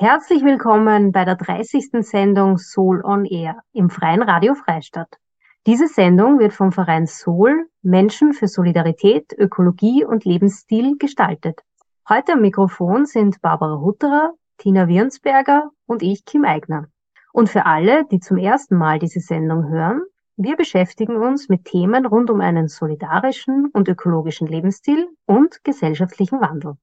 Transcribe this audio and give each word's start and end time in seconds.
Herzlich 0.00 0.42
willkommen 0.42 1.12
bei 1.12 1.26
der 1.26 1.36
30. 1.36 1.90
Sendung 2.00 2.56
Soul 2.56 3.04
on 3.04 3.26
Air 3.26 3.62
im 3.74 3.90
Freien 3.90 4.22
Radio 4.22 4.54
Freistadt. 4.54 5.18
Diese 5.66 5.88
Sendung 5.88 6.38
wird 6.38 6.54
vom 6.54 6.72
Verein 6.72 7.06
Soul 7.06 7.68
Menschen 7.82 8.32
für 8.32 8.48
Solidarität, 8.48 9.34
Ökologie 9.36 10.06
und 10.06 10.24
Lebensstil 10.24 10.96
gestaltet. 10.96 11.60
Heute 12.08 12.32
am 12.32 12.40
Mikrofon 12.40 13.04
sind 13.04 13.42
Barbara 13.42 13.78
Hutterer, 13.78 14.32
Tina 14.56 14.88
Wirnsberger 14.88 15.68
und 15.84 16.02
ich, 16.02 16.24
Kim 16.24 16.46
Eigner. 16.46 16.86
Und 17.34 17.50
für 17.50 17.66
alle, 17.66 18.06
die 18.06 18.20
zum 18.20 18.38
ersten 18.38 18.76
Mal 18.76 19.00
diese 19.00 19.20
Sendung 19.20 19.68
hören, 19.68 20.00
wir 20.34 20.56
beschäftigen 20.56 21.16
uns 21.16 21.50
mit 21.50 21.66
Themen 21.66 22.06
rund 22.06 22.30
um 22.30 22.40
einen 22.40 22.68
solidarischen 22.68 23.66
und 23.74 23.86
ökologischen 23.86 24.46
Lebensstil 24.46 25.08
und 25.26 25.62
gesellschaftlichen 25.62 26.40
Wandel. 26.40 26.78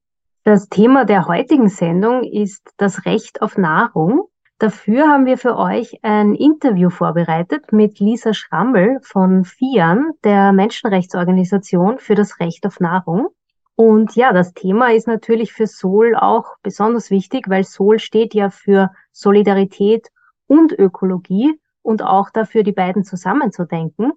Das 0.48 0.70
Thema 0.70 1.04
der 1.04 1.28
heutigen 1.28 1.68
Sendung 1.68 2.24
ist 2.24 2.74
das 2.78 3.06
Recht 3.06 3.42
auf 3.42 3.58
Nahrung 3.58 4.30
Dafür 4.60 5.10
haben 5.10 5.26
wir 5.26 5.38
für 5.38 5.58
euch 5.58 6.00
ein 6.04 6.36
Interview 6.36 6.90
vorbereitet 6.90 7.74
mit 7.74 8.00
Lisa 8.00 8.34
Schrammel 8.34 8.98
von 9.04 9.44
FIAN, 9.44 10.14
der 10.24 10.54
Menschenrechtsorganisation 10.54 12.00
für 12.00 12.16
das 12.16 12.40
Recht 12.40 12.66
auf 12.66 12.80
Nahrung. 12.80 13.28
Und 13.76 14.16
ja, 14.16 14.32
das 14.32 14.54
Thema 14.54 14.94
ist 14.94 15.06
natürlich 15.06 15.52
für 15.52 15.68
Sol 15.68 16.16
auch 16.16 16.56
besonders 16.64 17.12
wichtig, 17.12 17.50
weil 17.50 17.66
Sol 17.66 18.00
steht 18.00 18.34
ja 18.34 18.50
für 18.50 18.92
Solidarität 19.12 20.08
und 20.48 20.72
Ökologie 20.72 21.60
und 21.82 22.04
auch 22.04 22.30
dafür, 22.30 22.64
die 22.64 22.72
beiden 22.72 23.04
zusammenzudenken. 23.04 24.14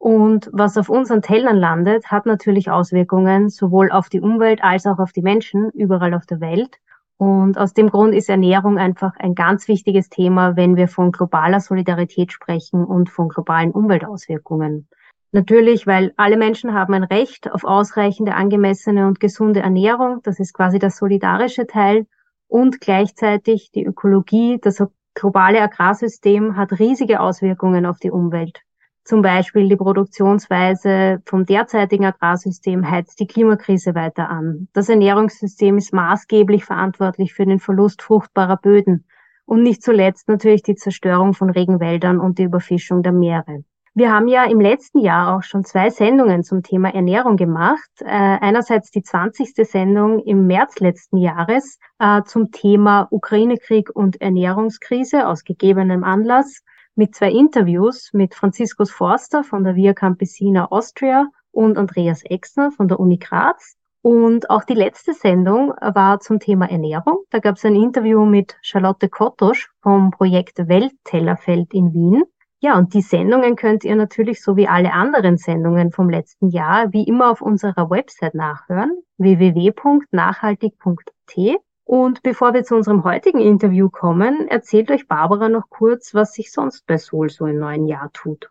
Und 0.00 0.48
was 0.50 0.78
auf 0.78 0.88
unseren 0.88 1.20
Tellern 1.20 1.58
landet, 1.58 2.10
hat 2.10 2.24
natürlich 2.24 2.70
Auswirkungen 2.70 3.50
sowohl 3.50 3.92
auf 3.92 4.08
die 4.08 4.22
Umwelt 4.22 4.64
als 4.64 4.86
auch 4.86 4.98
auf 4.98 5.12
die 5.12 5.20
Menschen 5.20 5.68
überall 5.72 6.14
auf 6.14 6.24
der 6.24 6.40
Welt. 6.40 6.78
Und 7.18 7.58
aus 7.58 7.74
dem 7.74 7.90
Grund 7.90 8.14
ist 8.14 8.30
Ernährung 8.30 8.78
einfach 8.78 9.12
ein 9.18 9.34
ganz 9.34 9.68
wichtiges 9.68 10.08
Thema, 10.08 10.56
wenn 10.56 10.76
wir 10.76 10.88
von 10.88 11.12
globaler 11.12 11.60
Solidarität 11.60 12.32
sprechen 12.32 12.82
und 12.82 13.10
von 13.10 13.28
globalen 13.28 13.72
Umweltauswirkungen. 13.72 14.88
Natürlich, 15.32 15.86
weil 15.86 16.14
alle 16.16 16.38
Menschen 16.38 16.72
haben 16.72 16.94
ein 16.94 17.04
Recht 17.04 17.52
auf 17.52 17.64
ausreichende, 17.64 18.34
angemessene 18.34 19.06
und 19.06 19.20
gesunde 19.20 19.60
Ernährung. 19.60 20.20
Das 20.22 20.40
ist 20.40 20.54
quasi 20.54 20.78
der 20.78 20.90
solidarische 20.90 21.66
Teil. 21.66 22.06
Und 22.48 22.80
gleichzeitig 22.80 23.70
die 23.70 23.84
Ökologie, 23.84 24.58
das 24.62 24.82
globale 25.12 25.60
Agrarsystem 25.60 26.56
hat 26.56 26.78
riesige 26.78 27.20
Auswirkungen 27.20 27.84
auf 27.84 27.98
die 27.98 28.10
Umwelt. 28.10 28.62
Zum 29.04 29.22
Beispiel 29.22 29.68
die 29.68 29.76
Produktionsweise 29.76 31.22
vom 31.24 31.46
derzeitigen 31.46 32.04
Agrarsystem 32.04 32.88
heizt 32.88 33.18
die 33.18 33.26
Klimakrise 33.26 33.94
weiter 33.94 34.28
an. 34.28 34.68
Das 34.72 34.88
Ernährungssystem 34.88 35.78
ist 35.78 35.92
maßgeblich 35.92 36.64
verantwortlich 36.64 37.32
für 37.32 37.46
den 37.46 37.58
Verlust 37.58 38.02
fruchtbarer 38.02 38.58
Böden 38.58 39.06
und 39.46 39.62
nicht 39.62 39.82
zuletzt 39.82 40.28
natürlich 40.28 40.62
die 40.62 40.76
Zerstörung 40.76 41.34
von 41.34 41.50
Regenwäldern 41.50 42.20
und 42.20 42.38
die 42.38 42.44
Überfischung 42.44 43.02
der 43.02 43.12
Meere. 43.12 43.64
Wir 43.92 44.12
haben 44.12 44.28
ja 44.28 44.44
im 44.44 44.60
letzten 44.60 45.00
Jahr 45.00 45.36
auch 45.36 45.42
schon 45.42 45.64
zwei 45.64 45.90
Sendungen 45.90 46.44
zum 46.44 46.62
Thema 46.62 46.94
Ernährung 46.94 47.36
gemacht. 47.36 47.90
Äh, 47.98 48.06
einerseits 48.06 48.92
die 48.92 49.02
20. 49.02 49.52
Sendung 49.68 50.20
im 50.20 50.46
März 50.46 50.78
letzten 50.78 51.16
Jahres 51.16 51.80
äh, 51.98 52.22
zum 52.22 52.52
Thema 52.52 53.08
Ukraine-Krieg 53.10 53.90
und 53.92 54.20
Ernährungskrise 54.20 55.26
aus 55.26 55.42
gegebenem 55.42 56.04
Anlass 56.04 56.62
mit 56.94 57.14
zwei 57.14 57.30
Interviews 57.30 58.10
mit 58.12 58.34
Franziskus 58.34 58.90
Forster 58.90 59.44
von 59.44 59.64
der 59.64 59.74
Via 59.74 59.94
Campesina 59.94 60.70
Austria 60.70 61.26
und 61.52 61.78
Andreas 61.78 62.22
Exner 62.24 62.70
von 62.72 62.88
der 62.88 63.00
Uni 63.00 63.16
Graz. 63.18 63.76
Und 64.02 64.48
auch 64.48 64.64
die 64.64 64.74
letzte 64.74 65.12
Sendung 65.12 65.74
war 65.80 66.20
zum 66.20 66.40
Thema 66.40 66.70
Ernährung. 66.70 67.18
Da 67.30 67.38
gab 67.38 67.56
es 67.56 67.64
ein 67.64 67.74
Interview 67.74 68.24
mit 68.24 68.56
Charlotte 68.62 69.10
Kottosch 69.10 69.70
vom 69.82 70.10
Projekt 70.10 70.68
Welttellerfeld 70.68 71.74
in 71.74 71.92
Wien. 71.92 72.22
Ja, 72.60 72.78
und 72.78 72.94
die 72.94 73.02
Sendungen 73.02 73.56
könnt 73.56 73.84
ihr 73.84 73.96
natürlich 73.96 74.42
so 74.42 74.56
wie 74.56 74.68
alle 74.68 74.92
anderen 74.92 75.38
Sendungen 75.38 75.92
vom 75.92 76.10
letzten 76.10 76.48
Jahr 76.48 76.92
wie 76.92 77.04
immer 77.04 77.30
auf 77.30 77.40
unserer 77.40 77.88
Website 77.90 78.34
nachhören, 78.34 78.90
www.nachhaltig.at. 79.16 81.60
Und 81.90 82.22
bevor 82.22 82.54
wir 82.54 82.62
zu 82.62 82.76
unserem 82.76 83.02
heutigen 83.02 83.40
Interview 83.40 83.90
kommen, 83.90 84.46
erzählt 84.46 84.92
euch 84.92 85.08
Barbara 85.08 85.48
noch 85.48 85.70
kurz, 85.70 86.14
was 86.14 86.34
sich 86.34 86.52
sonst 86.52 86.86
bei 86.86 86.98
Sol 86.98 87.30
so 87.30 87.46
im 87.46 87.58
neuen 87.58 87.88
Jahr 87.88 88.12
tut. 88.12 88.48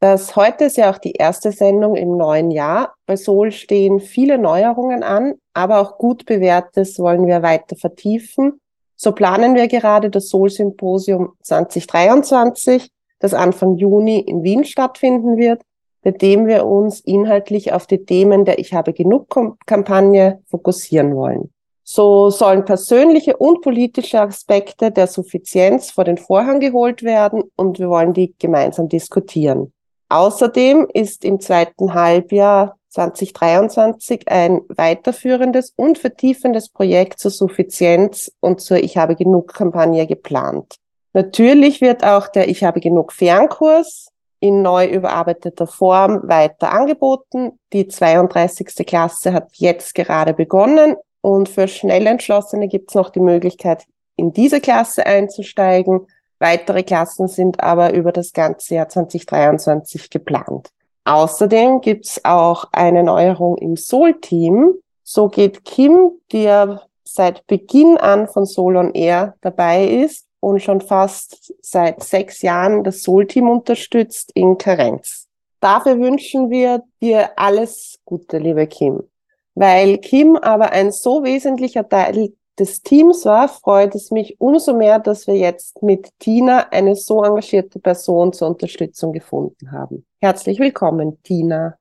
Das 0.00 0.34
heute 0.34 0.64
ist 0.64 0.76
ja 0.76 0.90
auch 0.90 0.98
die 0.98 1.12
erste 1.12 1.52
Sendung 1.52 1.94
im 1.94 2.16
neuen 2.16 2.50
Jahr. 2.50 2.96
Bei 3.06 3.14
Sol 3.14 3.52
stehen 3.52 4.00
viele 4.00 4.36
Neuerungen 4.36 5.04
an, 5.04 5.34
aber 5.52 5.78
auch 5.78 5.96
gut 5.96 6.26
bewährtes 6.26 6.98
wollen 6.98 7.28
wir 7.28 7.42
weiter 7.44 7.76
vertiefen. 7.76 8.60
So 8.96 9.12
planen 9.12 9.54
wir 9.54 9.68
gerade 9.68 10.10
das 10.10 10.28
Sol-Symposium 10.28 11.34
2023, 11.44 12.88
das 13.20 13.32
Anfang 13.32 13.76
Juni 13.76 14.18
in 14.18 14.42
Wien 14.42 14.64
stattfinden 14.64 15.36
wird, 15.36 15.62
bei 16.02 16.10
dem 16.10 16.48
wir 16.48 16.66
uns 16.66 16.98
inhaltlich 16.98 17.72
auf 17.72 17.86
die 17.86 18.04
Themen 18.04 18.44
der 18.44 18.58
Ich 18.58 18.74
habe 18.74 18.92
genug 18.92 19.28
Kampagne 19.66 20.42
fokussieren 20.48 21.14
wollen. 21.14 21.53
So 21.86 22.30
sollen 22.30 22.64
persönliche 22.64 23.36
und 23.36 23.60
politische 23.60 24.18
Aspekte 24.18 24.90
der 24.90 25.06
Suffizienz 25.06 25.90
vor 25.90 26.04
den 26.04 26.16
Vorhang 26.16 26.58
geholt 26.58 27.02
werden 27.02 27.44
und 27.56 27.78
wir 27.78 27.90
wollen 27.90 28.14
die 28.14 28.34
gemeinsam 28.38 28.88
diskutieren. 28.88 29.70
Außerdem 30.08 30.88
ist 30.94 31.26
im 31.26 31.40
zweiten 31.40 31.92
Halbjahr 31.92 32.78
2023 32.88 34.28
ein 34.28 34.62
weiterführendes 34.68 35.74
und 35.76 35.98
vertiefendes 35.98 36.70
Projekt 36.70 37.18
zur 37.18 37.30
Suffizienz 37.30 38.32
und 38.40 38.62
zur 38.62 38.78
Ich 38.78 38.96
habe 38.96 39.14
genug 39.14 39.52
Kampagne 39.52 40.06
geplant. 40.06 40.76
Natürlich 41.12 41.82
wird 41.82 42.02
auch 42.02 42.28
der 42.28 42.48
Ich 42.48 42.64
habe 42.64 42.80
genug 42.80 43.12
Fernkurs 43.12 44.08
in 44.40 44.62
neu 44.62 44.86
überarbeiteter 44.86 45.66
Form 45.66 46.20
weiter 46.24 46.72
angeboten. 46.72 47.58
Die 47.74 47.88
32. 47.88 48.86
Klasse 48.86 49.34
hat 49.34 49.50
jetzt 49.54 49.94
gerade 49.94 50.32
begonnen 50.32 50.96
und 51.24 51.48
für 51.48 51.68
Schnellentschlossene 51.68 52.68
gibt 52.68 52.90
es 52.90 52.94
noch 52.94 53.08
die 53.08 53.20
Möglichkeit, 53.20 53.86
in 54.14 54.34
diese 54.34 54.60
Klasse 54.60 55.06
einzusteigen. 55.06 56.06
Weitere 56.38 56.82
Klassen 56.82 57.28
sind 57.28 57.62
aber 57.62 57.94
über 57.94 58.12
das 58.12 58.34
ganze 58.34 58.74
Jahr 58.74 58.90
2023 58.90 60.10
geplant. 60.10 60.68
Außerdem 61.06 61.80
gibt 61.80 62.04
es 62.04 62.20
auch 62.26 62.66
eine 62.72 63.02
Neuerung 63.02 63.56
im 63.56 63.78
Soul-Team. 63.78 64.74
So 65.02 65.28
geht 65.28 65.64
Kim, 65.64 66.10
die 66.30 66.42
ja 66.42 66.82
seit 67.04 67.46
Beginn 67.46 67.96
an 67.96 68.28
von 68.28 68.44
Soul 68.44 68.76
on 68.76 68.92
Air 68.92 69.34
dabei 69.40 69.86
ist 69.86 70.26
und 70.40 70.60
schon 70.60 70.82
fast 70.82 71.54
seit 71.62 72.02
sechs 72.02 72.42
Jahren 72.42 72.84
das 72.84 73.00
Soul-Team 73.00 73.48
unterstützt, 73.48 74.30
in 74.34 74.58
Karenz. 74.58 75.26
Dafür 75.60 75.98
wünschen 75.98 76.50
wir 76.50 76.82
dir 77.00 77.30
alles 77.36 77.98
Gute, 78.04 78.36
liebe 78.36 78.66
Kim. 78.66 79.04
Weil 79.54 79.98
Kim 79.98 80.36
aber 80.36 80.72
ein 80.72 80.90
so 80.90 81.22
wesentlicher 81.22 81.88
Teil 81.88 82.32
des 82.58 82.82
Teams 82.82 83.24
war, 83.24 83.48
freut 83.48 83.94
es 83.94 84.10
mich 84.10 84.36
umso 84.40 84.74
mehr, 84.74 84.98
dass 84.98 85.26
wir 85.26 85.36
jetzt 85.36 85.82
mit 85.82 86.08
Tina 86.18 86.68
eine 86.70 86.96
so 86.96 87.22
engagierte 87.24 87.78
Person 87.78 88.32
zur 88.32 88.48
Unterstützung 88.48 89.12
gefunden 89.12 89.72
haben. 89.72 90.06
Herzlich 90.20 90.58
willkommen, 90.58 91.22
Tina. 91.22 91.76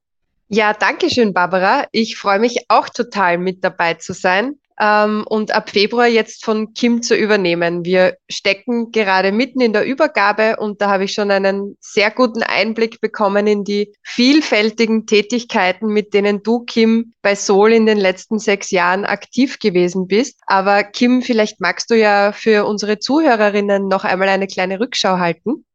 Ja, 0.50 0.74
danke 0.74 1.10
schön, 1.10 1.34
Barbara. 1.34 1.86
Ich 1.92 2.18
freue 2.18 2.40
mich 2.40 2.66
auch 2.68 2.90
total 2.90 3.38
mit 3.38 3.64
dabei 3.64 3.96
zu 3.96 4.14
sein 4.14 4.60
ähm, 4.80 5.26
und 5.28 5.54
ab 5.54 5.70
Februar 5.70 6.08
jetzt 6.08 6.44
von 6.44 6.74
Kim 6.74 7.02
zu 7.02 7.16
übernehmen. 7.16 7.86
Wir 7.86 8.18
stecken 8.30 8.92
gerade 8.92 9.32
mitten 9.32 9.62
in 9.62 9.74
der 9.74 9.86
Übergabe 9.86 10.58
und 10.58 10.82
da 10.82 10.90
habe 10.90 11.06
ich 11.06 11.14
schon 11.14 11.32
einen 11.32 11.78
sehr 11.80 12.12
guten 12.12 12.44
Einblick 12.44 13.02
bekommen 13.02 13.48
in 13.48 13.64
die 13.64 13.94
vielfältigen 14.04 15.06
Tätigkeiten, 15.06 15.88
mit 15.88 16.14
denen 16.14 16.44
du, 16.44 16.62
Kim, 16.62 17.14
bei 17.22 17.36
Sol 17.36 17.72
in 17.72 17.86
den 17.86 17.98
letzten 17.98 18.40
sechs 18.40 18.72
Jahren 18.72 19.06
aktiv 19.06 19.60
gewesen 19.60 20.08
bist. 20.08 20.40
Aber 20.46 20.84
Kim, 20.84 21.22
vielleicht 21.22 21.60
magst 21.60 21.90
du 21.90 21.96
ja 21.96 22.32
für 22.32 22.66
unsere 22.66 23.00
Zuhörerinnen 23.00 23.88
noch 23.88 24.04
einmal 24.04 24.30
eine 24.30 24.48
kleine 24.48 24.80
Rückschau 24.80 25.18
halten. 25.18 25.66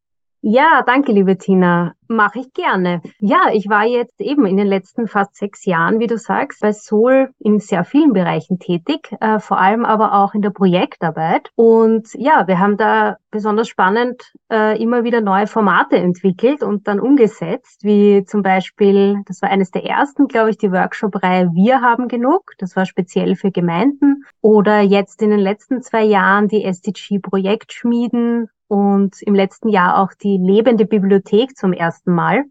Ja, 0.40 0.82
danke, 0.86 1.12
liebe 1.12 1.36
Tina. 1.36 1.94
Mache 2.08 2.40
ich 2.40 2.55
gerne. 2.55 3.02
Ja, 3.20 3.50
ich 3.52 3.69
war 3.69 3.84
jetzt 3.84 4.19
eben 4.20 4.46
in 4.46 4.56
den 4.56 4.66
letzten 4.66 5.08
fast 5.08 5.37
sechs 5.37 5.66
Jahren, 5.66 6.00
wie 6.00 6.06
du 6.06 6.16
sagst, 6.16 6.62
bei 6.62 6.72
Sol 6.72 7.31
in 7.38 7.60
sehr 7.60 7.84
vielen 7.84 8.14
Bereichen 8.14 8.58
tätig, 8.58 9.14
äh, 9.20 9.38
vor 9.38 9.58
allem 9.58 9.84
aber 9.84 10.14
auch 10.14 10.32
in 10.32 10.40
der 10.40 10.49
Projektarbeit. 10.50 11.50
Und 11.55 12.08
ja, 12.14 12.46
wir 12.46 12.58
haben 12.58 12.78
da 12.78 13.19
besonders 13.31 13.69
spannend 13.69 14.32
äh, 14.50 14.82
immer 14.82 15.05
wieder 15.05 15.20
neue 15.20 15.46
Formate 15.46 15.96
entwickelt 15.96 16.62
und 16.62 16.88
dann 16.88 16.99
umgesetzt, 16.99 17.84
wie 17.84 18.25
zum 18.25 18.43
Beispiel, 18.43 19.22
das 19.26 19.43
war 19.43 19.50
eines 19.50 19.70
der 19.70 19.84
ersten, 19.84 20.28
glaube 20.28 20.49
ich, 20.49 20.56
die 20.56 20.72
Workshop-Reihe 20.72 21.50
Wir 21.52 21.82
haben 21.82 22.08
genug. 22.08 22.52
Das 22.56 22.75
war 22.75 22.87
speziell 22.87 23.37
für 23.37 23.50
Gemeinden. 23.50 24.25
Oder 24.40 24.81
jetzt 24.81 25.20
in 25.20 25.28
den 25.28 25.40
letzten 25.40 25.82
zwei 25.82 26.04
Jahren 26.04 26.49
die 26.49 26.64
SDG-Projektschmieden 26.64 28.49
und 28.69 29.22
im 29.22 29.34
letzten 29.34 29.69
Jahr 29.69 29.99
auch 29.99 30.12
die 30.12 30.37
lebende 30.37 30.84
Bibliothek 30.84 31.56
zum 31.56 31.72
ersten 31.72 31.97
Mal. 32.06 32.44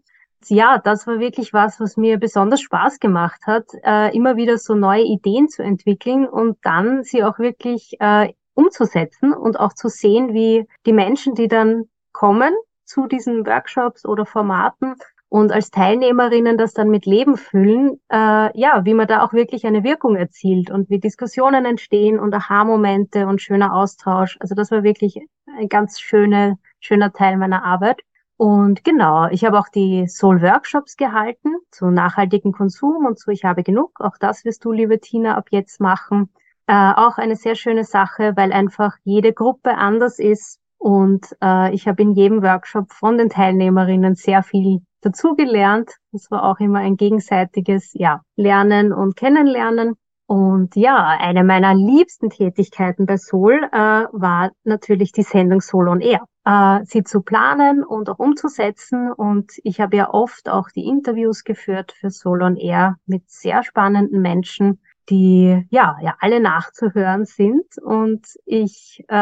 Ja, 0.46 0.78
das 0.78 1.06
war 1.06 1.18
wirklich 1.18 1.52
was, 1.52 1.80
was 1.80 1.96
mir 1.96 2.18
besonders 2.18 2.60
Spaß 2.60 3.00
gemacht 3.00 3.40
hat, 3.46 3.66
äh, 3.82 4.14
immer 4.16 4.36
wieder 4.36 4.56
so 4.56 4.74
neue 4.74 5.02
Ideen 5.02 5.48
zu 5.48 5.62
entwickeln 5.62 6.26
und 6.26 6.58
dann 6.62 7.02
sie 7.02 7.24
auch 7.24 7.38
wirklich 7.38 7.96
äh, 7.98 8.32
umzusetzen 8.54 9.32
und 9.32 9.58
auch 9.58 9.72
zu 9.72 9.88
sehen, 9.88 10.34
wie 10.34 10.66
die 10.86 10.92
Menschen, 10.92 11.34
die 11.34 11.48
dann 11.48 11.84
kommen 12.12 12.52
zu 12.84 13.06
diesen 13.06 13.46
Workshops 13.46 14.06
oder 14.06 14.26
Formaten 14.26 14.94
und 15.28 15.52
als 15.52 15.70
Teilnehmerinnen 15.70 16.56
das 16.56 16.72
dann 16.72 16.88
mit 16.88 17.04
Leben 17.04 17.36
füllen, 17.36 18.00
äh, 18.10 18.58
ja, 18.58 18.84
wie 18.84 18.94
man 18.94 19.06
da 19.06 19.22
auch 19.22 19.34
wirklich 19.34 19.66
eine 19.66 19.84
Wirkung 19.84 20.16
erzielt 20.16 20.70
und 20.70 20.88
wie 20.88 20.98
Diskussionen 20.98 21.66
entstehen 21.66 22.18
und 22.18 22.34
Aha-Momente 22.34 23.26
und 23.26 23.42
schöner 23.42 23.74
Austausch. 23.74 24.38
Also 24.40 24.54
das 24.54 24.70
war 24.70 24.82
wirklich 24.82 25.20
ein 25.58 25.68
ganz 25.68 26.00
schöne, 26.00 26.58
schöner 26.80 27.12
Teil 27.12 27.36
meiner 27.36 27.62
Arbeit. 27.62 28.00
Und 28.38 28.84
genau, 28.84 29.26
ich 29.30 29.44
habe 29.44 29.58
auch 29.58 29.68
die 29.68 30.06
Soul-Workshops 30.06 30.96
gehalten 30.96 31.56
zu 31.72 31.90
nachhaltigen 31.90 32.52
Konsum 32.52 33.04
und 33.04 33.18
zu 33.18 33.32
Ich 33.32 33.44
habe 33.44 33.64
genug. 33.64 34.00
Auch 34.00 34.16
das 34.16 34.44
wirst 34.44 34.64
du, 34.64 34.70
liebe 34.70 35.00
Tina, 35.00 35.36
ab 35.36 35.48
jetzt 35.50 35.80
machen. 35.80 36.30
Äh, 36.68 36.92
auch 36.94 37.18
eine 37.18 37.34
sehr 37.34 37.56
schöne 37.56 37.82
Sache, 37.82 38.34
weil 38.36 38.52
einfach 38.52 38.96
jede 39.02 39.32
Gruppe 39.32 39.76
anders 39.76 40.20
ist. 40.20 40.60
Und 40.78 41.36
äh, 41.42 41.74
ich 41.74 41.88
habe 41.88 42.00
in 42.00 42.12
jedem 42.12 42.40
Workshop 42.44 42.92
von 42.92 43.18
den 43.18 43.28
Teilnehmerinnen 43.28 44.14
sehr 44.14 44.44
viel 44.44 44.82
dazugelernt. 45.00 45.90
Das 46.12 46.30
war 46.30 46.44
auch 46.44 46.60
immer 46.60 46.78
ein 46.78 46.96
gegenseitiges 46.96 47.90
ja, 47.94 48.22
Lernen 48.36 48.92
und 48.92 49.16
Kennenlernen. 49.16 49.96
Und 50.28 50.76
ja, 50.76 51.06
eine 51.06 51.42
meiner 51.42 51.74
liebsten 51.74 52.28
Tätigkeiten 52.28 53.06
bei 53.06 53.16
Sol 53.16 53.66
äh, 53.72 53.78
war 54.12 54.50
natürlich 54.62 55.10
die 55.10 55.22
Sendung 55.22 55.62
Sol 55.62 55.88
on 55.88 56.02
Air. 56.02 56.20
Äh, 56.44 56.84
sie 56.84 57.02
zu 57.02 57.22
planen 57.22 57.82
und 57.82 58.10
auch 58.10 58.18
umzusetzen. 58.18 59.10
Und 59.10 59.52
ich 59.64 59.80
habe 59.80 59.96
ja 59.96 60.12
oft 60.12 60.50
auch 60.50 60.68
die 60.68 60.84
Interviews 60.84 61.44
geführt 61.44 61.94
für 61.98 62.10
Sol 62.10 62.42
on 62.42 62.56
Air 62.56 62.96
mit 63.06 63.22
sehr 63.30 63.62
spannenden 63.62 64.20
Menschen, 64.20 64.82
die 65.08 65.66
ja, 65.70 65.96
ja 66.02 66.14
alle 66.20 66.40
nachzuhören 66.40 67.24
sind. 67.24 67.64
Und 67.82 68.26
ich 68.44 69.02
äh, 69.08 69.14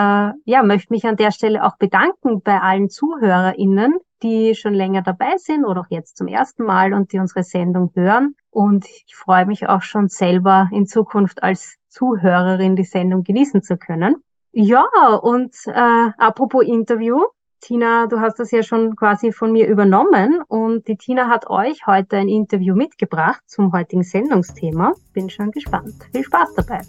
ja, 0.44 0.62
möchte 0.64 0.92
mich 0.92 1.04
an 1.04 1.14
der 1.14 1.30
Stelle 1.30 1.62
auch 1.62 1.76
bedanken 1.76 2.42
bei 2.42 2.60
allen 2.60 2.88
ZuhörerInnen, 2.88 3.94
die 4.24 4.56
schon 4.56 4.74
länger 4.74 5.02
dabei 5.02 5.36
sind 5.36 5.64
oder 5.64 5.82
auch 5.82 5.90
jetzt 5.90 6.16
zum 6.16 6.26
ersten 6.26 6.64
Mal 6.64 6.94
und 6.94 7.12
die 7.12 7.20
unsere 7.20 7.44
Sendung 7.44 7.92
hören. 7.94 8.34
Und 8.56 8.86
ich 8.88 9.14
freue 9.14 9.44
mich 9.44 9.68
auch 9.68 9.82
schon 9.82 10.08
selber 10.08 10.70
in 10.72 10.86
Zukunft 10.86 11.42
als 11.42 11.76
Zuhörerin 11.90 12.74
die 12.74 12.84
Sendung 12.84 13.22
genießen 13.22 13.62
zu 13.62 13.76
können. 13.76 14.16
Ja, 14.50 14.86
und 15.20 15.54
äh, 15.66 16.10
apropos 16.16 16.64
Interview, 16.64 17.20
Tina, 17.60 18.06
du 18.06 18.18
hast 18.18 18.38
das 18.38 18.52
ja 18.52 18.62
schon 18.62 18.96
quasi 18.96 19.30
von 19.30 19.52
mir 19.52 19.68
übernommen 19.68 20.40
und 20.48 20.88
die 20.88 20.96
Tina 20.96 21.28
hat 21.28 21.50
euch 21.50 21.86
heute 21.86 22.16
ein 22.16 22.30
Interview 22.30 22.74
mitgebracht 22.74 23.42
zum 23.44 23.74
heutigen 23.74 24.04
Sendungsthema. 24.04 24.94
Bin 25.12 25.28
schon 25.28 25.50
gespannt. 25.50 25.92
Viel 26.10 26.24
Spaß 26.24 26.54
dabei. 26.54 26.80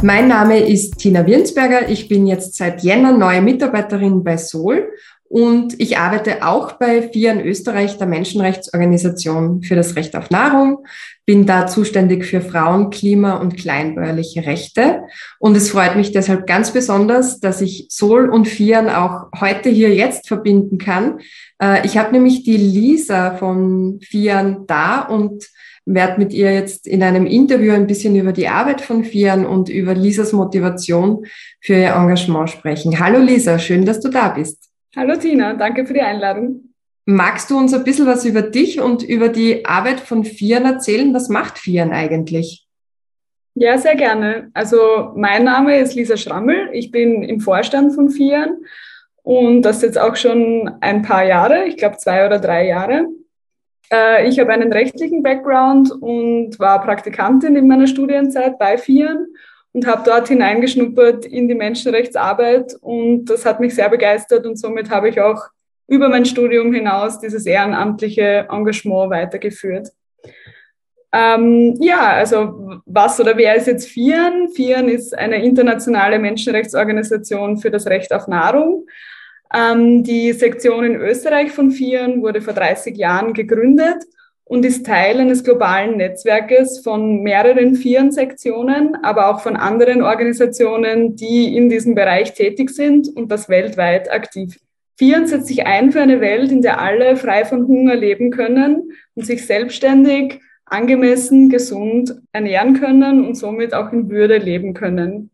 Mein 0.00 0.28
Name 0.28 0.60
ist 0.60 0.98
Tina 0.98 1.26
Wirnsberger. 1.26 1.88
Ich 1.88 2.06
bin 2.06 2.28
jetzt 2.28 2.54
seit 2.54 2.82
Jänner 2.84 3.16
neue 3.16 3.42
Mitarbeiterin 3.42 4.22
bei 4.22 4.36
Sol 4.36 4.92
und 5.28 5.80
ich 5.80 5.98
arbeite 5.98 6.46
auch 6.46 6.72
bei 6.72 7.02
FIAN 7.02 7.40
Österreich, 7.40 7.98
der 7.98 8.06
Menschenrechtsorganisation 8.06 9.62
für 9.62 9.74
das 9.74 9.96
Recht 9.96 10.14
auf 10.14 10.30
Nahrung, 10.30 10.84
bin 11.24 11.46
da 11.46 11.66
zuständig 11.66 12.24
für 12.24 12.40
Frauen, 12.40 12.90
Klima 12.90 13.34
und 13.36 13.56
kleinbäuerliche 13.56 14.46
Rechte. 14.46 15.02
Und 15.40 15.56
es 15.56 15.70
freut 15.70 15.96
mich 15.96 16.12
deshalb 16.12 16.46
ganz 16.46 16.70
besonders, 16.70 17.40
dass 17.40 17.60
ich 17.60 17.86
Sol 17.90 18.28
und 18.28 18.46
FIAN 18.46 18.88
auch 18.88 19.26
heute 19.40 19.68
hier 19.68 19.92
jetzt 19.94 20.28
verbinden 20.28 20.78
kann. 20.78 21.18
Äh, 21.60 21.84
ich 21.84 21.98
habe 21.98 22.12
nämlich 22.12 22.44
die 22.44 22.56
Lisa 22.56 23.36
von 23.36 23.98
FIAN 24.00 24.66
da 24.66 25.00
und 25.00 25.48
werde 25.86 26.18
mit 26.18 26.32
ihr 26.32 26.52
jetzt 26.52 26.86
in 26.86 27.02
einem 27.02 27.26
Interview 27.26 27.72
ein 27.72 27.86
bisschen 27.86 28.16
über 28.16 28.32
die 28.32 28.48
Arbeit 28.48 28.80
von 28.80 29.04
Fian 29.04 29.46
und 29.46 29.68
über 29.68 29.94
Lisas 29.94 30.32
Motivation 30.32 31.24
für 31.60 31.74
ihr 31.74 31.94
Engagement 31.94 32.50
sprechen. 32.50 32.98
Hallo 32.98 33.20
Lisa, 33.20 33.58
schön, 33.58 33.86
dass 33.86 34.00
du 34.00 34.08
da 34.08 34.30
bist. 34.30 34.65
Hallo 34.98 35.14
Tina, 35.14 35.52
danke 35.52 35.84
für 35.84 35.92
die 35.92 36.00
Einladung. 36.00 36.72
Magst 37.04 37.50
du 37.50 37.58
uns 37.58 37.74
ein 37.74 37.84
bisschen 37.84 38.06
was 38.06 38.24
über 38.24 38.40
dich 38.40 38.80
und 38.80 39.02
über 39.02 39.28
die 39.28 39.66
Arbeit 39.66 40.00
von 40.00 40.24
Fian 40.24 40.64
erzählen? 40.64 41.12
Was 41.12 41.28
macht 41.28 41.58
Fian 41.58 41.92
eigentlich? 41.92 42.66
Ja, 43.54 43.76
sehr 43.76 43.94
gerne. 43.94 44.50
Also 44.54 45.12
mein 45.14 45.44
Name 45.44 45.78
ist 45.78 45.94
Lisa 45.94 46.16
Schrammel. 46.16 46.70
Ich 46.72 46.90
bin 46.90 47.22
im 47.22 47.40
Vorstand 47.40 47.94
von 47.94 48.08
Fian 48.08 48.56
und 49.22 49.62
das 49.62 49.82
jetzt 49.82 49.98
auch 49.98 50.16
schon 50.16 50.70
ein 50.80 51.02
paar 51.02 51.26
Jahre, 51.26 51.66
ich 51.66 51.76
glaube 51.76 51.98
zwei 51.98 52.24
oder 52.24 52.38
drei 52.38 52.66
Jahre. 52.66 53.06
Äh, 53.92 54.26
ich 54.26 54.40
habe 54.40 54.52
einen 54.52 54.72
rechtlichen 54.72 55.22
Background 55.22 55.92
und 55.92 56.58
war 56.58 56.80
Praktikantin 56.80 57.54
in 57.54 57.68
meiner 57.68 57.86
Studienzeit 57.86 58.58
bei 58.58 58.78
FIAN 58.78 59.26
und 59.76 59.86
habe 59.86 60.04
dort 60.06 60.28
hineingeschnuppert 60.28 61.26
in 61.26 61.48
die 61.48 61.54
Menschenrechtsarbeit 61.54 62.74
und 62.80 63.26
das 63.26 63.44
hat 63.44 63.60
mich 63.60 63.74
sehr 63.74 63.90
begeistert 63.90 64.46
und 64.46 64.58
somit 64.58 64.88
habe 64.88 65.10
ich 65.10 65.20
auch 65.20 65.48
über 65.86 66.08
mein 66.08 66.24
Studium 66.24 66.72
hinaus 66.72 67.20
dieses 67.20 67.44
ehrenamtliche 67.44 68.46
Engagement 68.50 69.10
weitergeführt. 69.10 69.88
Ähm, 71.12 71.74
ja, 71.78 72.08
also 72.08 72.80
was 72.86 73.20
oder 73.20 73.36
wer 73.36 73.54
ist 73.54 73.66
jetzt 73.66 73.90
FIAN? 73.90 74.48
FIAN 74.48 74.88
ist 74.88 75.16
eine 75.16 75.44
internationale 75.44 76.18
Menschenrechtsorganisation 76.18 77.58
für 77.58 77.70
das 77.70 77.86
Recht 77.86 78.14
auf 78.14 78.28
Nahrung. 78.28 78.86
Ähm, 79.54 80.02
die 80.02 80.32
Sektion 80.32 80.84
in 80.84 80.96
Österreich 80.96 81.52
von 81.52 81.70
FIAN 81.70 82.22
wurde 82.22 82.40
vor 82.40 82.54
30 82.54 82.96
Jahren 82.96 83.34
gegründet 83.34 84.04
und 84.48 84.64
ist 84.64 84.86
Teil 84.86 85.18
eines 85.18 85.42
globalen 85.42 85.96
Netzwerkes 85.96 86.78
von 86.78 87.22
mehreren 87.22 87.74
FIAN-Sektionen, 87.74 88.96
aber 89.02 89.28
auch 89.28 89.40
von 89.40 89.56
anderen 89.56 90.02
Organisationen, 90.02 91.16
die 91.16 91.56
in 91.56 91.68
diesem 91.68 91.96
Bereich 91.96 92.32
tätig 92.32 92.70
sind 92.70 93.08
und 93.08 93.30
das 93.30 93.48
weltweit 93.48 94.10
aktiv. 94.10 94.60
FIAN 94.98 95.26
setzt 95.26 95.48
sich 95.48 95.66
ein 95.66 95.90
für 95.90 96.00
eine 96.00 96.20
Welt, 96.20 96.52
in 96.52 96.62
der 96.62 96.80
alle 96.80 97.16
frei 97.16 97.44
von 97.44 97.66
Hunger 97.66 97.96
leben 97.96 98.30
können 98.30 98.92
und 99.14 99.26
sich 99.26 99.44
selbstständig, 99.44 100.40
angemessen, 100.64 101.50
gesund 101.50 102.14
ernähren 102.32 102.78
können 102.78 103.26
und 103.26 103.34
somit 103.34 103.74
auch 103.74 103.92
in 103.92 104.10
Würde 104.10 104.38
leben 104.38 104.74
können. 104.74 105.30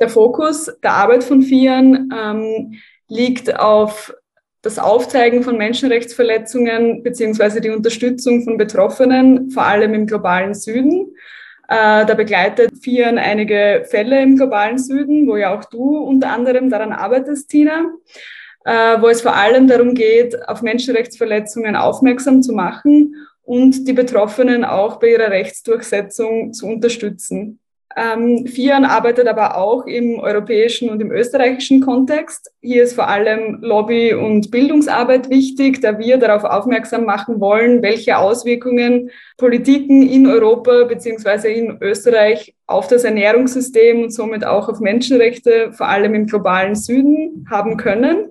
Der 0.00 0.08
Fokus 0.08 0.70
der 0.82 0.92
Arbeit 0.92 1.22
von 1.22 1.42
FIAN 1.42 2.10
ähm, 2.18 2.78
liegt 3.08 3.58
auf 3.58 4.14
das 4.62 4.78
Aufzeigen 4.78 5.42
von 5.42 5.58
Menschenrechtsverletzungen 5.58 7.02
beziehungsweise 7.02 7.60
die 7.60 7.70
Unterstützung 7.70 8.44
von 8.44 8.56
Betroffenen, 8.56 9.50
vor 9.50 9.64
allem 9.64 9.92
im 9.92 10.06
globalen 10.06 10.54
Süden. 10.54 11.14
Äh, 11.68 12.06
da 12.06 12.14
begleitet 12.14 12.70
FIAN 12.80 13.18
einige 13.18 13.84
Fälle 13.90 14.22
im 14.22 14.36
globalen 14.36 14.78
Süden, 14.78 15.26
wo 15.26 15.36
ja 15.36 15.56
auch 15.56 15.64
du 15.64 15.98
unter 15.98 16.30
anderem 16.30 16.70
daran 16.70 16.92
arbeitest, 16.92 17.50
Tina, 17.50 17.86
äh, 18.64 19.00
wo 19.00 19.08
es 19.08 19.22
vor 19.22 19.34
allem 19.34 19.66
darum 19.66 19.94
geht, 19.94 20.48
auf 20.48 20.62
Menschenrechtsverletzungen 20.62 21.74
aufmerksam 21.74 22.42
zu 22.42 22.52
machen 22.52 23.16
und 23.42 23.88
die 23.88 23.92
Betroffenen 23.92 24.64
auch 24.64 25.00
bei 25.00 25.08
ihrer 25.08 25.30
Rechtsdurchsetzung 25.30 26.52
zu 26.52 26.66
unterstützen. 26.66 27.58
Ähm, 27.96 28.46
FIAN 28.46 28.84
arbeitet 28.84 29.26
aber 29.26 29.56
auch 29.56 29.86
im 29.86 30.18
europäischen 30.18 30.88
und 30.88 31.00
im 31.00 31.10
österreichischen 31.10 31.80
Kontext. 31.80 32.50
Hier 32.60 32.82
ist 32.82 32.94
vor 32.94 33.08
allem 33.08 33.58
Lobby- 33.60 34.14
und 34.14 34.50
Bildungsarbeit 34.50 35.28
wichtig, 35.30 35.80
da 35.80 35.98
wir 35.98 36.18
darauf 36.18 36.44
aufmerksam 36.44 37.04
machen 37.04 37.40
wollen, 37.40 37.82
welche 37.82 38.18
Auswirkungen 38.18 39.10
Politiken 39.36 40.08
in 40.08 40.26
Europa 40.26 40.84
beziehungsweise 40.84 41.48
in 41.48 41.78
Österreich 41.80 42.54
auf 42.66 42.88
das 42.88 43.04
Ernährungssystem 43.04 44.02
und 44.02 44.10
somit 44.12 44.44
auch 44.44 44.68
auf 44.68 44.80
Menschenrechte, 44.80 45.72
vor 45.72 45.88
allem 45.88 46.14
im 46.14 46.26
globalen 46.26 46.74
Süden, 46.74 47.46
haben 47.50 47.76
können 47.76 48.30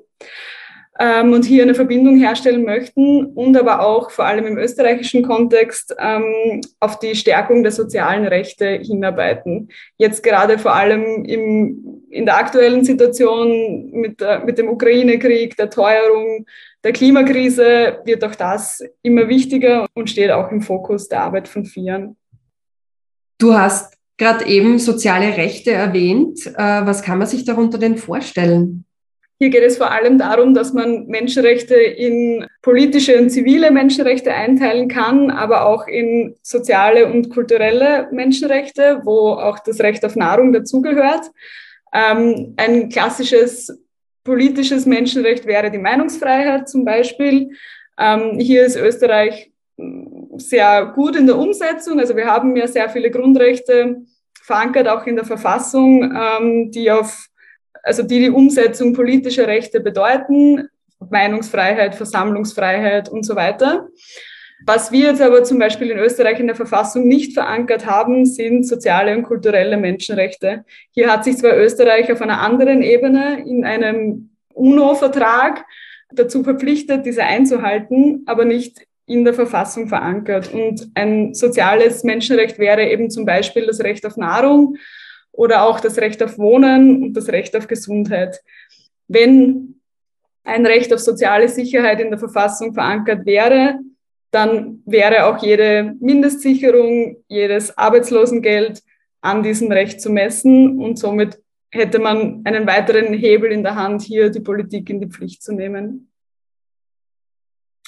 ähm, 1.01 1.34
und 1.34 1.46
hier 1.46 1.63
eine 1.63 1.74
Verbindung 1.74 2.17
herstellen 2.17 2.63
möchten 2.63 3.25
und 3.25 3.58
aber 3.58 3.81
auch 3.81 4.12
vor 4.12 4.25
allem 4.25 4.46
im 4.46 4.58
österreichischen 4.58 5.24
Kontext 5.24 5.96
ähm, 5.98 6.62
auf 6.79 7.00
die 7.00 7.15
Stärkung 7.15 7.63
der 7.63 7.72
sozialen 7.72 8.27
Rechte 8.27 8.67
hinarbeiten. 8.67 9.70
Jetzt 9.98 10.22
gerade 10.22 10.60
vor 10.60 10.75
allem 10.75 11.25
im 11.25 12.01
in 12.12 12.25
der 12.25 12.38
aktuellen 12.38 12.84
Situation 12.84 13.89
mit, 13.91 14.20
der, 14.20 14.43
mit 14.43 14.58
dem 14.58 14.67
Ukraine-Krieg, 14.67 15.55
der 15.55 15.70
Teuerung, 15.70 16.46
der 16.84 16.91
Klimakrise 16.91 18.00
wird 18.05 18.24
auch 18.24 18.36
das 18.36 18.84
immer 19.01 19.27
wichtiger 19.27 19.88
und 19.93 20.10
steht 20.10 20.29
auch 20.29 20.51
im 20.51 20.62
Fokus 20.62 21.08
der 21.08 21.22
Arbeit 21.22 21.48
von 21.48 21.65
FIAN. 21.65 22.17
Du 23.38 23.53
hast 23.53 23.98
gerade 24.17 24.46
eben 24.46 24.77
soziale 24.77 25.38
Rechte 25.38 25.72
erwähnt. 25.72 26.46
Äh, 26.46 26.86
was 26.86 27.01
kann 27.01 27.17
man 27.17 27.27
sich 27.27 27.46
darunter 27.46 27.77
denn 27.77 27.98
vorstellen? 27.98 28.86
Hier 29.41 29.50
geht 29.50 29.63
es 29.63 29.77
vor 29.77 29.89
allem 29.89 30.19
darum, 30.19 30.53
dass 30.53 30.71
man 30.71 31.07
Menschenrechte 31.07 31.74
in 31.74 32.45
politische 32.62 33.19
und 33.19 33.31
zivile 33.31 33.71
Menschenrechte 33.71 34.31
einteilen 34.31 34.88
kann, 34.88 35.31
aber 35.31 35.65
auch 35.65 35.88
in 35.88 36.36
soziale 36.43 37.12
und 37.12 37.31
kulturelle 37.31 38.07
Menschenrechte, 38.12 39.01
wo 39.03 39.29
auch 39.29 39.57
das 39.57 39.79
Recht 39.79 40.05
auf 40.05 40.15
Nahrung 40.15 40.53
dazugehört. 40.53 41.31
Ähm, 41.91 42.53
ein 42.57 42.89
klassisches 42.89 43.83
politisches 44.24 44.86
Menschenrecht 44.86 45.48
wäre 45.48 45.71
die 45.71 45.79
Meinungsfreiheit 45.79 46.69
zum 46.69 46.86
Beispiel. 46.86 47.50
Ähm, 47.98 48.38
hier 48.38 48.63
ist 48.63 48.75
Österreich 48.75 49.51
sehr 50.38 50.86
gut 50.93 51.15
in 51.15 51.25
der 51.25 51.39
Umsetzung. 51.39 52.00
Also 52.00 52.15
wir 52.15 52.27
haben 52.27 52.55
ja 52.55 52.67
sehr 52.67 52.89
viele 52.89 53.10
Grundrechte 53.10 54.03
verankert, 54.43 54.88
auch 54.88 55.07
in 55.07 55.15
der 55.15 55.25
Verfassung, 55.25 56.03
ähm, 56.15 56.69
die 56.69 56.91
auf, 56.91 57.25
also 57.83 58.03
die 58.03 58.19
die 58.19 58.29
Umsetzung 58.29 58.93
politischer 58.93 59.47
Rechte 59.47 59.79
bedeuten. 59.79 60.69
Meinungsfreiheit, 61.09 61.95
Versammlungsfreiheit 61.95 63.09
und 63.09 63.25
so 63.25 63.35
weiter. 63.35 63.88
Was 64.65 64.91
wir 64.91 65.07
jetzt 65.07 65.21
aber 65.21 65.43
zum 65.43 65.57
Beispiel 65.57 65.89
in 65.89 65.97
Österreich 65.97 66.39
in 66.39 66.45
der 66.45 66.55
Verfassung 66.55 67.07
nicht 67.07 67.33
verankert 67.33 67.88
haben, 67.88 68.25
sind 68.25 68.67
soziale 68.67 69.17
und 69.17 69.23
kulturelle 69.23 69.77
Menschenrechte. 69.77 70.65
Hier 70.91 71.11
hat 71.11 71.23
sich 71.23 71.38
zwar 71.38 71.57
Österreich 71.57 72.11
auf 72.11 72.21
einer 72.21 72.41
anderen 72.41 72.83
Ebene 72.83 73.43
in 73.47 73.65
einem 73.65 74.29
UNO-Vertrag 74.53 75.65
dazu 76.13 76.43
verpflichtet, 76.43 77.05
diese 77.05 77.23
einzuhalten, 77.23 78.23
aber 78.27 78.45
nicht 78.45 78.85
in 79.07 79.25
der 79.25 79.33
Verfassung 79.33 79.88
verankert. 79.88 80.53
Und 80.53 80.91
ein 80.93 81.33
soziales 81.33 82.03
Menschenrecht 82.03 82.59
wäre 82.59 82.88
eben 82.88 83.09
zum 83.09 83.25
Beispiel 83.25 83.65
das 83.65 83.81
Recht 83.81 84.05
auf 84.05 84.15
Nahrung 84.15 84.77
oder 85.31 85.63
auch 85.63 85.79
das 85.79 85.97
Recht 85.97 86.21
auf 86.23 86.38
Wohnen 86.38 87.03
und 87.03 87.13
das 87.13 87.29
Recht 87.29 87.55
auf 87.55 87.67
Gesundheit. 87.67 88.41
Wenn 89.07 89.81
ein 90.43 90.65
Recht 90.65 90.93
auf 90.93 91.00
soziale 91.00 91.47
Sicherheit 91.47 92.00
in 92.00 92.09
der 92.09 92.19
Verfassung 92.19 92.73
verankert 92.73 93.25
wäre, 93.25 93.79
dann 94.31 94.81
wäre 94.85 95.25
auch 95.25 95.43
jede 95.43 95.95
Mindestsicherung, 96.00 97.17
jedes 97.27 97.77
Arbeitslosengeld 97.77 98.81
an 99.21 99.43
diesem 99.43 99.71
Recht 99.71 100.01
zu 100.01 100.09
messen 100.09 100.79
und 100.79 100.97
somit 100.97 101.39
hätte 101.69 102.00
man 102.00 102.41
einen 102.43 102.65
weiteren 102.67 103.13
Hebel 103.13 103.51
in 103.51 103.63
der 103.63 103.75
Hand, 103.75 104.01
hier 104.01 104.29
die 104.29 104.39
Politik 104.39 104.89
in 104.89 105.00
die 105.00 105.07
Pflicht 105.07 105.43
zu 105.43 105.53
nehmen. 105.53 106.11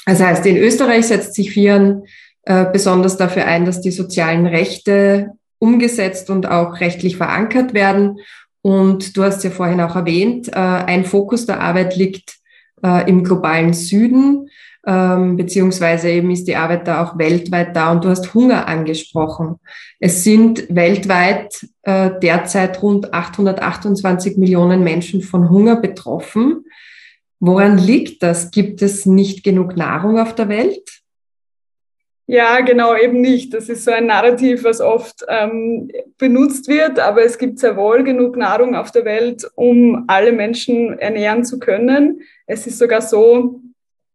Das 0.05 0.21
heißt, 0.21 0.45
in 0.45 0.57
Österreich 0.57 1.07
setzt 1.07 1.33
sich 1.33 1.51
Vieren 1.51 2.03
äh, 2.43 2.65
besonders 2.71 3.17
dafür 3.17 3.45
ein, 3.45 3.65
dass 3.65 3.81
die 3.81 3.91
sozialen 3.91 4.45
Rechte 4.45 5.31
umgesetzt 5.63 6.29
und 6.29 6.45
auch 6.45 6.81
rechtlich 6.81 7.15
verankert 7.15 7.73
werden. 7.73 8.19
Und 8.61 9.15
du 9.15 9.23
hast 9.23 9.43
ja 9.45 9.49
vorhin 9.49 9.79
auch 9.79 9.95
erwähnt, 9.95 10.49
äh, 10.49 10.59
ein 10.59 11.05
Fokus 11.05 11.45
der 11.45 11.61
Arbeit 11.61 11.95
liegt 11.95 12.35
äh, 12.83 13.09
im 13.09 13.23
globalen 13.23 13.73
Süden, 13.73 14.49
ähm, 14.85 15.37
beziehungsweise 15.37 16.09
eben 16.09 16.31
ist 16.31 16.49
die 16.49 16.57
Arbeit 16.57 16.85
da 16.87 17.01
auch 17.01 17.17
weltweit 17.17 17.75
da. 17.75 17.93
Und 17.93 18.03
du 18.03 18.09
hast 18.09 18.33
Hunger 18.33 18.67
angesprochen. 18.67 19.55
Es 19.99 20.25
sind 20.25 20.67
weltweit 20.69 21.65
äh, 21.83 22.11
derzeit 22.21 22.81
rund 22.81 23.13
828 23.13 24.35
Millionen 24.37 24.83
Menschen 24.83 25.21
von 25.21 25.49
Hunger 25.49 25.77
betroffen. 25.77 26.65
Woran 27.39 27.77
liegt 27.77 28.21
das? 28.21 28.51
Gibt 28.51 28.81
es 28.81 29.05
nicht 29.05 29.45
genug 29.45 29.77
Nahrung 29.77 30.19
auf 30.19 30.35
der 30.35 30.49
Welt? 30.49 31.02
Ja, 32.25 32.61
genau, 32.61 32.95
eben 32.95 33.19
nicht. 33.19 33.53
Das 33.53 33.67
ist 33.67 33.83
so 33.83 33.91
ein 33.91 34.07
Narrativ, 34.07 34.63
was 34.63 34.79
oft 34.79 35.25
ähm, 35.27 35.91
benutzt 36.17 36.69
wird, 36.69 36.97
aber 36.97 37.23
es 37.23 37.37
gibt 37.37 37.59
sehr 37.59 37.75
wohl 37.75 38.03
genug 38.03 38.37
Nahrung 38.37 38.75
auf 38.75 38.91
der 38.91 39.03
Welt, 39.03 39.45
um 39.55 40.05
alle 40.07 40.31
Menschen 40.31 40.97
ernähren 40.99 41.43
zu 41.43 41.59
können. 41.59 42.21
Es 42.47 42.65
ist 42.65 42.79
sogar 42.79 43.01
so, 43.01 43.59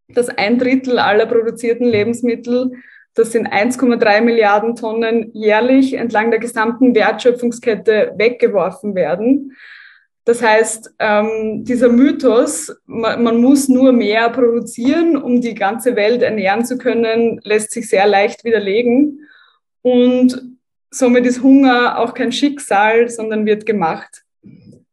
dass 0.09 0.31
ein 0.31 0.59
Drittel 0.59 0.99
aller 0.99 1.27
produzierten 1.27 1.87
Lebensmittel, 1.87 2.73
das 3.15 3.33
sind 3.33 3.47
1,3 3.47 4.23
Milliarden 4.23 4.75
Tonnen 4.75 5.31
jährlich 5.35 5.95
entlang 5.95 6.31
der 6.31 6.41
gesamten 6.41 6.95
Wertschöpfungskette 6.95 8.15
weggeworfen 8.17 8.95
werden. 8.95 9.55
Das 10.29 10.43
heißt, 10.43 10.95
ähm, 10.99 11.65
dieser 11.65 11.89
Mythos, 11.89 12.71
man, 12.85 13.23
man, 13.23 13.41
muss 13.41 13.71
nur 13.71 13.93
mehr 13.93 14.29
produzieren, 14.29 15.17
um 15.17 15.41
die 15.41 15.55
ganze 15.55 15.97
Welt 15.97 16.21
ernähren 16.21 16.67
zu 16.67 16.77
können, 16.77 17.41
lässt 17.45 17.71
sich 17.71 17.89
sehr 17.89 18.07
leicht 18.07 18.45
widerlegen. 18.45 19.27
Und 19.81 20.39
somit 20.91 21.25
ist 21.25 21.43
Hunger 21.43 21.99
auch 21.99 22.13
kein 22.13 22.31
Schicksal, 22.31 23.09
sondern 23.09 23.47
wird 23.47 23.65
gemacht. 23.65 24.23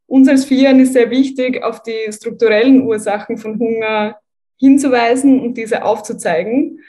Uns 0.07 0.29
als 0.29 0.45
FIAN 0.45 0.79
ist 0.79 0.93
sehr 0.93 1.11
wichtig, 1.11 1.61
auf 1.61 1.83
die 1.83 2.13
strukturellen 2.13 2.83
Ursachen 2.83 3.37
von 3.37 3.59
Hunger 3.59 4.17
hinzuweisen 4.57 5.41
und 5.41 5.57
diese 5.57 5.83
aufzuzeigen, 5.83 6.79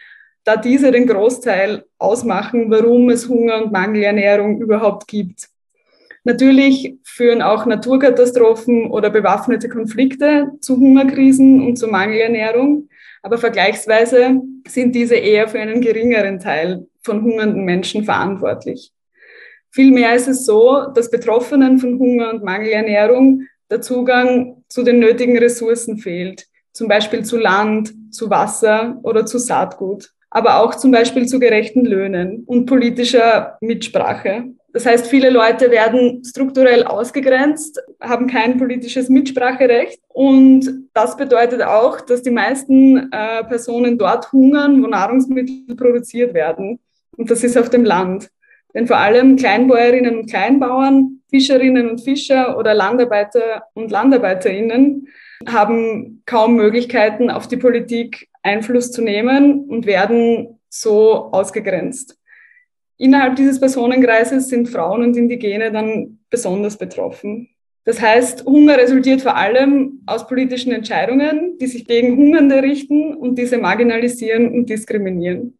da 0.45 0.57
diese 0.57 0.93
den 0.93 1.09
Großteil 1.09 1.85
ausmachen, 1.99 2.71
warum 2.71 3.11
es 3.11 3.29
Hunger 3.29 3.65
und 3.65 3.73
Mangelernährung 3.73 4.61
überhaupt 4.61 5.09
gibt. 5.09 5.49
Natürlich 6.26 6.97
führen 7.04 7.40
auch 7.40 7.66
Naturkatastrophen 7.66 8.90
oder 8.90 9.11
bewaffnete 9.11 9.68
Konflikte 9.68 10.50
zu 10.61 10.76
Hungerkrisen 10.76 11.64
und 11.64 11.76
zu 11.76 11.87
Mangelernährung, 11.87 12.88
aber 13.23 13.38
vergleichsweise 13.38 14.40
sind 14.66 14.97
diese 14.97 15.14
eher 15.14 15.47
für 15.47 15.61
einen 15.61 15.80
geringeren 15.80 16.40
Teil 16.40 16.88
von 17.00 17.23
hungernden 17.23 17.64
Menschen 17.64 18.02
verantwortlich. 18.02 18.90
Vielmehr 19.71 20.16
ist 20.16 20.26
es 20.26 20.45
so, 20.45 20.87
dass 20.92 21.12
Betroffenen 21.12 21.78
von 21.78 21.97
Hunger 22.00 22.30
und 22.30 22.42
Mangelernährung 22.42 23.42
der 23.71 23.80
Zugang 23.80 24.64
zu 24.68 24.83
den 24.83 24.99
nötigen 24.99 25.38
Ressourcen 25.38 25.99
fehlt, 25.99 26.49
zum 26.73 26.88
Beispiel 26.88 27.25
zu 27.25 27.37
Land, 27.38 27.95
zu 28.11 28.30
Wasser 28.30 28.99
oder 29.04 29.26
zu 29.26 29.38
Saatgut, 29.38 30.11
aber 30.30 30.59
auch 30.59 30.75
zum 30.75 30.90
Beispiel 30.90 31.26
zu 31.26 31.38
gerechten 31.38 31.85
Löhnen 31.85 32.42
und 32.47 32.66
politischer 32.66 33.59
Mitsprache. 33.61 34.56
Das 34.76 34.85
heißt, 34.85 35.06
viele 35.06 35.30
Leute 35.30 35.71
werden 35.71 36.23
strukturell 36.23 36.85
ausgegrenzt, 36.85 37.80
haben 37.99 38.26
kein 38.26 38.59
politisches 38.59 39.09
Mitspracherecht. 39.09 39.99
Und 40.09 40.90
das 40.92 41.16
bedeutet 41.16 41.62
auch, 41.62 42.02
dass 42.02 42.21
die 42.21 42.30
meisten 42.30 43.11
äh, 43.11 43.42
Personen 43.45 43.97
dort 43.97 44.30
hungern, 44.33 44.83
wo 44.83 44.87
Nahrungsmittel 44.87 45.75
produziert 45.76 46.35
werden. 46.35 46.78
Und 47.16 47.30
das 47.30 47.42
ist 47.42 47.56
auf 47.56 47.71
dem 47.71 47.87
Land. 47.87 48.28
Denn 48.75 48.87
vor 48.87 48.99
allem 48.99 49.37
Kleinbäuerinnen 49.37 50.18
und 50.18 50.28
Kleinbauern, 50.28 51.23
Fischerinnen 51.30 51.88
und 51.88 52.02
Fischer 52.02 52.59
oder 52.59 52.75
Landarbeiter 52.75 53.62
und 53.73 53.90
Landarbeiterinnen 53.90 55.09
haben 55.49 56.23
kaum 56.26 56.54
Möglichkeiten, 56.56 57.30
auf 57.30 57.49
die 57.49 57.56
Politik 57.56 58.28
Einfluss 58.42 58.92
zu 58.92 59.00
nehmen 59.00 59.64
und 59.71 59.87
werden 59.87 60.61
so 60.68 61.33
ausgegrenzt. 61.33 62.18
Innerhalb 62.99 63.37
dieses 63.37 63.61
Personenkreises 63.61 64.49
sind 64.49 64.69
Frauen 64.69 65.03
und 65.03 65.17
Indigene 65.17 65.71
dann 65.71 66.19
besonders 66.31 66.79
betroffen. 66.79 67.49
Das 67.85 68.00
heißt, 68.00 68.47
Hunger 68.47 68.79
resultiert 68.79 69.23
vor 69.23 69.37
allem 69.37 70.03
aus 70.07 70.26
politischen 70.26 70.73
Entscheidungen, 70.73 71.57
die 71.59 71.67
sich 71.67 71.87
gegen 71.87 72.17
Hungernde 72.17 72.62
richten 72.62 73.15
und 73.15 73.37
diese 73.37 73.59
marginalisieren 73.59 74.53
und 74.53 74.69
diskriminieren. 74.69 75.57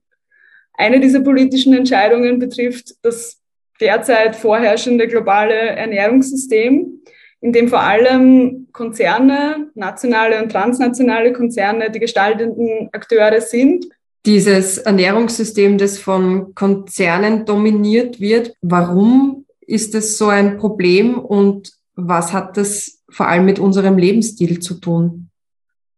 Eine 0.75 0.99
dieser 0.99 1.21
politischen 1.21 1.73
Entscheidungen 1.73 2.39
betrifft 2.39 2.95
das 3.03 3.41
derzeit 3.81 4.35
vorherrschende 4.35 5.07
globale 5.07 5.55
Ernährungssystem, 5.55 7.01
in 7.43 7.53
dem 7.53 7.69
vor 7.69 7.81
allem 7.81 8.69
Konzerne, 8.73 9.71
nationale 9.75 10.43
und 10.43 10.51
transnationale 10.51 11.33
Konzerne 11.33 11.91
die 11.91 12.01
gestaltenden 12.01 12.89
Akteure 12.93 13.41
sind 13.41 13.87
dieses 14.27 14.79
Ernährungssystem, 14.79 15.79
das 15.79 15.99
von 15.99 16.55
Konzernen 16.55 17.47
dominiert 17.47 18.21
wird. 18.21 18.55
Warum 18.61 19.47
ist 19.61 19.95
es 19.95 20.19
so 20.19 20.27
ein 20.27 20.59
Problem 20.59 21.19
und 21.19 21.73
was 21.95 22.33
hat 22.33 22.57
das 22.57 23.03
vor 23.09 23.29
allem 23.29 23.45
mit 23.45 23.59
unserem 23.59 23.97
Lebensstil 23.97 24.59
zu 24.59 24.75
tun? 24.75 25.31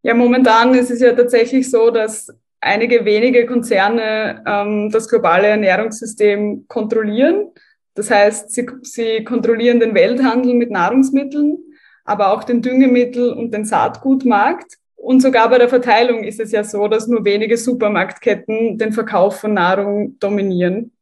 Ja, 0.03 0.15
momentan 0.15 0.75
ist 0.75 0.91
es 0.91 1.01
ja 1.01 1.13
tatsächlich 1.13 1.71
so, 1.71 1.91
dass 1.91 2.29
einige 2.61 3.05
wenige 3.05 3.47
Konzerne 3.47 4.45
ähm, 4.47 4.91
das 4.91 5.09
globale 5.09 5.49
Ernährungssystem 5.49 6.67
kontrollieren. 6.69 7.51
Das 7.95 8.11
heißt, 8.11 8.53
sie, 8.53 8.67
sie 8.83 9.25
kontrollieren 9.25 9.81
den 9.81 9.95
Welthandel 9.95 10.55
mit 10.55 10.71
Nahrungsmitteln, 10.71 11.59
aber 12.05 12.33
auch 12.33 12.45
den 12.45 12.63
Düngemittel- 12.63 13.33
und 13.33 13.53
den 13.53 13.65
Saatgutmarkt. 13.65 14.77
Und 14.99 15.21
sogar 15.21 15.49
bei 15.49 15.59
der 15.59 15.69
Verteilung 15.69 16.25
ist 16.25 16.41
es 16.41 16.51
ja 16.53 16.65
so, 16.65 16.89
dass 16.89 17.07
nur 17.07 17.25
wenige 17.25 17.57
Supermarktketten 17.57 18.79
den 18.79 18.93
Verkauf 18.93 19.41
von 19.41 19.55
Nahrung 19.55 20.19
dominieren. 20.19 20.93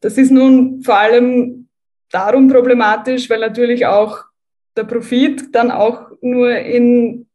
Das 0.00 0.18
ist 0.18 0.30
nun 0.30 0.82
vor 0.82 0.98
allem 0.98 1.68
darum 2.10 2.48
problematisch, 2.48 3.30
weil 3.30 3.38
natürlich 3.38 3.86
auch 3.86 4.24
der 4.76 4.84
Profit 4.84 5.54
dann 5.54 5.70
auch 5.70 6.10
nur 6.20 6.50
in 6.56 7.26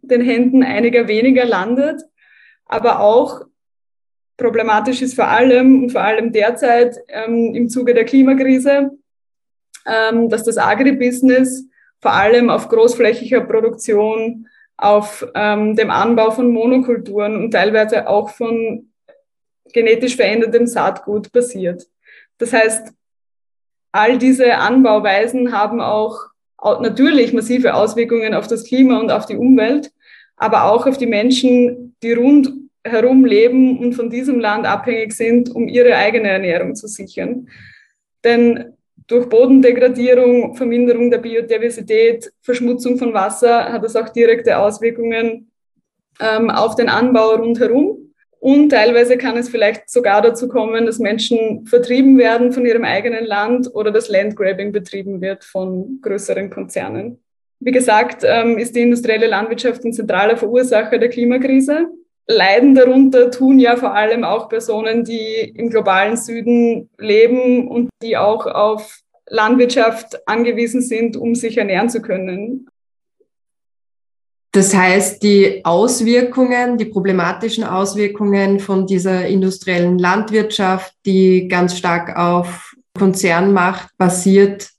den 0.00 0.20
Händen 0.20 0.62
einiger 0.62 1.08
weniger 1.08 1.44
landet, 1.44 2.02
aber 2.64 3.00
auch 3.00 3.42
problematisch 4.36 5.02
ist 5.02 5.14
vor 5.14 5.28
allem 5.28 5.82
und 5.82 5.90
vor 5.90 6.02
allem 6.02 6.32
derzeit 6.32 6.96
ähm, 7.08 7.54
im 7.54 7.68
Zuge 7.68 7.94
der 7.94 8.04
Klimakrise, 8.04 8.92
ähm, 9.86 10.28
dass 10.28 10.44
das 10.44 10.58
Agribusiness 10.58 11.66
vor 12.00 12.12
allem 12.12 12.48
auf 12.48 12.68
großflächiger 12.68 13.40
Produktion, 13.40 14.46
auf 14.76 15.26
ähm, 15.34 15.74
dem 15.76 15.90
Anbau 15.90 16.30
von 16.30 16.50
Monokulturen 16.50 17.36
und 17.36 17.50
teilweise 17.50 18.08
auch 18.08 18.30
von 18.30 18.90
genetisch 19.72 20.16
verändertem 20.16 20.66
Saatgut 20.66 21.32
basiert. 21.32 21.86
Das 22.38 22.52
heißt, 22.52 22.92
all 23.92 24.18
diese 24.18 24.56
Anbauweisen 24.56 25.52
haben 25.52 25.80
auch 25.80 26.18
natürlich 26.80 27.32
massive 27.32 27.74
Auswirkungen 27.74 28.34
auf 28.34 28.46
das 28.46 28.64
Klima 28.64 28.98
und 29.00 29.10
auf 29.10 29.26
die 29.26 29.36
Umwelt, 29.36 29.92
aber 30.36 30.70
auch 30.70 30.86
auf 30.86 30.98
die 30.98 31.06
Menschen, 31.06 31.94
die 32.02 32.12
rundherum 32.12 33.24
leben 33.24 33.78
und 33.78 33.94
von 33.94 34.10
diesem 34.10 34.40
Land 34.40 34.66
abhängig 34.66 35.12
sind, 35.12 35.54
um 35.54 35.68
ihre 35.68 35.96
eigene 35.96 36.28
Ernährung 36.28 36.74
zu 36.74 36.88
sichern. 36.88 37.48
Denn 38.24 38.76
durch 39.06 39.28
Bodendegradierung, 39.28 40.54
Verminderung 40.54 41.10
der 41.10 41.18
Biodiversität, 41.18 42.32
Verschmutzung 42.42 42.98
von 42.98 43.14
Wasser 43.14 43.72
hat 43.72 43.84
das 43.84 43.96
auch 43.96 44.08
direkte 44.08 44.58
Auswirkungen 44.58 45.50
ähm, 46.20 46.50
auf 46.50 46.74
den 46.74 46.88
Anbau 46.88 47.34
rundherum. 47.34 48.12
Und 48.38 48.70
teilweise 48.70 49.16
kann 49.16 49.36
es 49.36 49.48
vielleicht 49.48 49.90
sogar 49.90 50.22
dazu 50.22 50.48
kommen, 50.48 50.86
dass 50.86 50.98
Menschen 50.98 51.66
vertrieben 51.66 52.18
werden 52.18 52.52
von 52.52 52.66
ihrem 52.66 52.84
eigenen 52.84 53.24
Land 53.24 53.74
oder 53.74 53.90
dass 53.90 54.08
Landgrabbing 54.08 54.72
betrieben 54.72 55.20
wird 55.20 55.44
von 55.44 56.00
größeren 56.02 56.50
Konzernen. 56.50 57.18
Wie 57.58 57.72
gesagt, 57.72 58.22
ähm, 58.24 58.58
ist 58.58 58.76
die 58.76 58.82
industrielle 58.82 59.26
Landwirtschaft 59.26 59.84
ein 59.84 59.92
zentraler 59.92 60.36
Verursacher 60.36 60.98
der 60.98 61.08
Klimakrise. 61.08 61.86
Leiden 62.28 62.74
darunter 62.74 63.30
tun 63.30 63.58
ja 63.58 63.76
vor 63.76 63.94
allem 63.94 64.24
auch 64.24 64.48
Personen, 64.48 65.04
die 65.04 65.52
im 65.54 65.70
globalen 65.70 66.16
Süden 66.16 66.90
leben 66.98 67.68
und 67.68 67.88
die 68.02 68.16
auch 68.16 68.46
auf 68.46 69.00
Landwirtschaft 69.28 70.26
angewiesen 70.28 70.82
sind, 70.82 71.16
um 71.16 71.34
sich 71.34 71.56
ernähren 71.56 71.88
zu 71.88 72.02
können. 72.02 72.68
Das 74.52 74.74
heißt, 74.74 75.22
die 75.22 75.64
Auswirkungen, 75.64 76.78
die 76.78 76.86
problematischen 76.86 77.62
Auswirkungen 77.62 78.58
von 78.58 78.86
dieser 78.86 79.26
industriellen 79.26 79.98
Landwirtschaft, 79.98 80.94
die 81.04 81.46
ganz 81.46 81.76
stark 81.76 82.16
auf 82.16 82.74
Konzernmacht 82.98 83.90
basiert, 83.98 84.70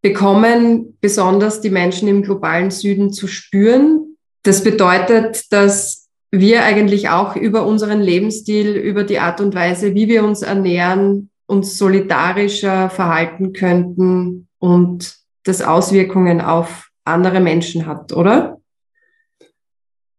bekommen 0.00 0.98
besonders 1.00 1.60
die 1.60 1.70
Menschen 1.70 2.08
im 2.08 2.22
globalen 2.22 2.72
Süden 2.72 3.12
zu 3.12 3.28
spüren. 3.28 4.16
Das 4.42 4.64
bedeutet, 4.64 5.52
dass 5.52 6.01
wir 6.32 6.64
eigentlich 6.64 7.10
auch 7.10 7.36
über 7.36 7.66
unseren 7.66 8.00
Lebensstil, 8.00 8.74
über 8.74 9.04
die 9.04 9.18
Art 9.18 9.40
und 9.40 9.54
Weise, 9.54 9.94
wie 9.94 10.08
wir 10.08 10.24
uns 10.24 10.42
ernähren, 10.42 11.30
uns 11.46 11.76
solidarischer 11.76 12.88
verhalten 12.88 13.52
könnten 13.52 14.48
und 14.58 15.14
das 15.44 15.60
Auswirkungen 15.60 16.40
auf 16.40 16.88
andere 17.04 17.40
Menschen 17.40 17.86
hat, 17.86 18.12
oder? 18.14 18.60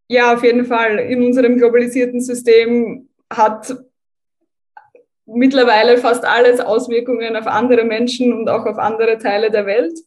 Ja, 0.08 0.36
auf 0.36 0.44
jeden 0.44 0.66
Fall. 0.66 1.00
In 1.00 1.24
unserem 1.24 1.58
globalisierten 1.58 2.22
System 2.22 3.10
hat 3.32 3.76
mittlerweile 5.26 5.98
fast 5.98 6.26
alles 6.26 6.60
Auswirkungen 6.60 7.36
auf 7.36 7.48
andere 7.48 7.86
Menschen 7.86 8.34
und 8.34 8.50
auch 8.50 8.66
auf 8.68 8.78
andere 8.78 9.18
Teile 9.18 9.50
der 9.50 9.66
Welt. 9.66 9.98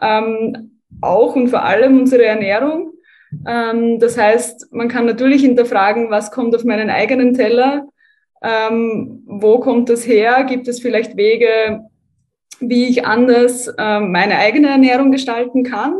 Ähm, 0.00 0.80
auch 1.02 1.36
und 1.36 1.48
vor 1.48 1.62
allem 1.62 1.98
unsere 1.98 2.24
Ernährung. 2.24 2.92
Ähm, 3.46 3.98
das 3.98 4.18
heißt, 4.18 4.72
man 4.72 4.88
kann 4.88 5.06
natürlich 5.06 5.42
hinterfragen, 5.42 6.10
was 6.10 6.30
kommt 6.30 6.54
auf 6.54 6.64
meinen 6.64 6.90
eigenen 6.90 7.34
Teller? 7.34 7.88
Ähm, 8.42 9.22
wo 9.26 9.60
kommt 9.60 9.88
das 9.88 10.06
her? 10.06 10.44
Gibt 10.44 10.68
es 10.68 10.80
vielleicht 10.80 11.16
Wege, 11.16 11.80
wie 12.60 12.88
ich 12.88 13.06
anders 13.06 13.72
ähm, 13.78 14.12
meine 14.12 14.38
eigene 14.38 14.68
Ernährung 14.68 15.12
gestalten 15.12 15.64
kann? 15.64 15.94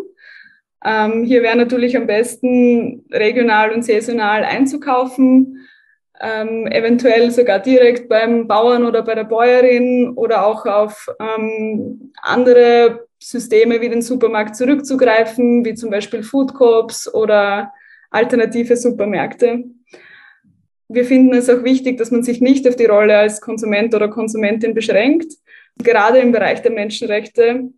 Hier 0.82 1.42
wäre 1.42 1.58
natürlich 1.58 1.94
am 1.94 2.06
besten 2.06 3.04
regional 3.12 3.70
und 3.72 3.84
saisonal 3.84 4.44
einzukaufen, 4.44 5.68
eventuell 6.18 7.30
sogar 7.32 7.58
direkt 7.58 8.08
beim 8.08 8.48
Bauern 8.48 8.86
oder 8.86 9.02
bei 9.02 9.14
der 9.14 9.24
Bäuerin 9.24 10.14
oder 10.16 10.46
auch 10.46 10.64
auf 10.64 11.06
andere 12.22 13.09
Systeme 13.22 13.80
wie 13.80 13.88
den 13.88 14.02
Supermarkt 14.02 14.56
zurückzugreifen, 14.56 15.64
wie 15.64 15.74
zum 15.74 15.90
Beispiel 15.90 16.22
Food 16.22 16.54
Coops 16.54 17.12
oder 17.12 17.72
alternative 18.10 18.76
Supermärkte. 18.76 19.64
Wir 20.88 21.04
finden 21.04 21.34
es 21.34 21.48
auch 21.48 21.62
wichtig, 21.62 21.98
dass 21.98 22.10
man 22.10 22.22
sich 22.22 22.40
nicht 22.40 22.66
auf 22.66 22.76
die 22.76 22.86
Rolle 22.86 23.16
als 23.16 23.40
Konsument 23.40 23.94
oder 23.94 24.08
Konsumentin 24.08 24.74
beschränkt. 24.74 25.34
Gerade 25.78 26.18
im 26.18 26.32
Bereich 26.32 26.62
der 26.62 26.72
Menschenrechte 26.72 27.70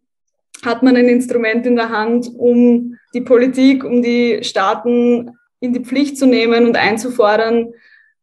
hat 0.64 0.82
man 0.82 0.96
ein 0.96 1.08
Instrument 1.08 1.66
in 1.66 1.76
der 1.76 1.90
Hand, 1.90 2.30
um 2.36 2.96
die 3.14 3.20
Politik, 3.20 3.84
um 3.84 4.00
die 4.00 4.38
Staaten 4.42 5.32
in 5.60 5.72
die 5.72 5.84
Pflicht 5.84 6.16
zu 6.16 6.26
nehmen 6.26 6.66
und 6.66 6.76
einzufordern, 6.76 7.72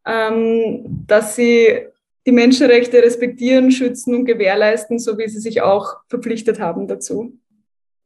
ähm, 0.05 1.03
dass 1.05 1.35
sie 1.35 1.85
die 2.25 2.31
Menschenrechte 2.31 3.01
respektieren, 3.01 3.71
schützen 3.71 4.13
und 4.13 4.25
gewährleisten, 4.25 4.99
so 4.99 5.17
wie 5.17 5.27
sie 5.27 5.39
sich 5.39 5.61
auch 5.61 5.97
verpflichtet 6.07 6.59
haben 6.59 6.87
dazu. 6.87 7.33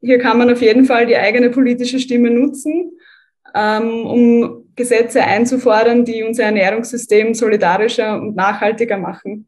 Hier 0.02 0.20
kann 0.20 0.38
man 0.38 0.52
auf 0.52 0.62
jeden 0.62 0.86
Fall 0.86 1.06
die 1.06 1.18
eigene 1.18 1.50
politische 1.50 2.00
Stimme 2.00 2.30
nutzen, 2.30 2.92
ähm, 3.56 4.06
um 4.06 4.66
Gesetze 4.76 5.24
einzufordern, 5.24 6.04
die 6.04 6.24
unser 6.24 6.44
Ernährungssystem 6.44 7.34
solidarischer 7.34 8.20
und 8.20 8.36
nachhaltiger 8.36 8.98
machen. 8.98 9.48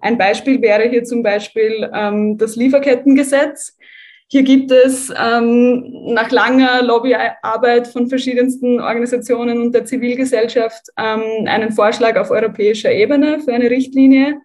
Ein 0.00 0.18
Beispiel 0.18 0.60
wäre 0.62 0.88
hier 0.88 1.04
zum 1.04 1.22
Beispiel 1.22 1.90
ähm, 1.92 2.38
das 2.38 2.56
Lieferkettengesetz. 2.56 3.76
Hier 4.28 4.42
gibt 4.42 4.72
es 4.72 5.12
ähm, 5.16 6.12
nach 6.12 6.32
langer 6.32 6.82
Lobbyarbeit 6.82 7.86
von 7.86 8.08
verschiedensten 8.08 8.80
Organisationen 8.80 9.60
und 9.60 9.72
der 9.72 9.84
Zivilgesellschaft 9.84 10.88
ähm, 10.98 11.46
einen 11.46 11.70
Vorschlag 11.70 12.16
auf 12.16 12.32
europäischer 12.32 12.90
Ebene 12.90 13.38
für 13.38 13.52
eine 13.52 13.70
Richtlinie, 13.70 14.40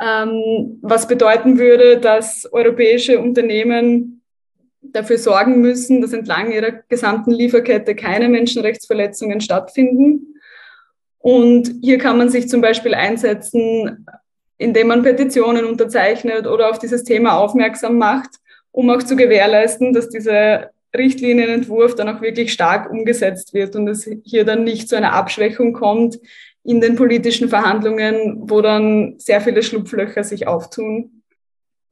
ähm, 0.00 0.78
was 0.82 1.08
bedeuten 1.08 1.58
würde, 1.58 1.98
dass 1.98 2.48
europäische 2.52 3.18
Unternehmen 3.18 4.22
dafür 4.82 5.18
sorgen 5.18 5.60
müssen, 5.60 6.00
dass 6.00 6.12
entlang 6.12 6.52
ihrer 6.52 6.70
gesamten 6.88 7.32
Lieferkette 7.32 7.96
keine 7.96 8.28
Menschenrechtsverletzungen 8.28 9.40
stattfinden. 9.40 10.36
Und 11.18 11.72
hier 11.82 11.98
kann 11.98 12.18
man 12.18 12.28
sich 12.28 12.48
zum 12.48 12.60
Beispiel 12.60 12.94
einsetzen, 12.94 14.06
indem 14.58 14.86
man 14.86 15.02
Petitionen 15.02 15.64
unterzeichnet 15.64 16.46
oder 16.46 16.70
auf 16.70 16.78
dieses 16.78 17.02
Thema 17.02 17.38
aufmerksam 17.38 17.98
macht 17.98 18.41
um 18.72 18.90
auch 18.90 19.02
zu 19.02 19.16
gewährleisten, 19.16 19.92
dass 19.92 20.08
dieser 20.08 20.70
Richtlinienentwurf 20.96 21.94
dann 21.94 22.08
auch 22.08 22.20
wirklich 22.20 22.52
stark 22.52 22.90
umgesetzt 22.90 23.54
wird 23.54 23.76
und 23.76 23.88
es 23.88 24.08
hier 24.24 24.44
dann 24.44 24.64
nicht 24.64 24.88
zu 24.88 24.96
einer 24.96 25.12
Abschwächung 25.12 25.72
kommt 25.72 26.18
in 26.64 26.80
den 26.80 26.96
politischen 26.96 27.48
Verhandlungen, 27.48 28.42
wo 28.48 28.60
dann 28.60 29.14
sehr 29.18 29.40
viele 29.40 29.62
Schlupflöcher 29.62 30.24
sich 30.24 30.46
auftun. 30.46 31.22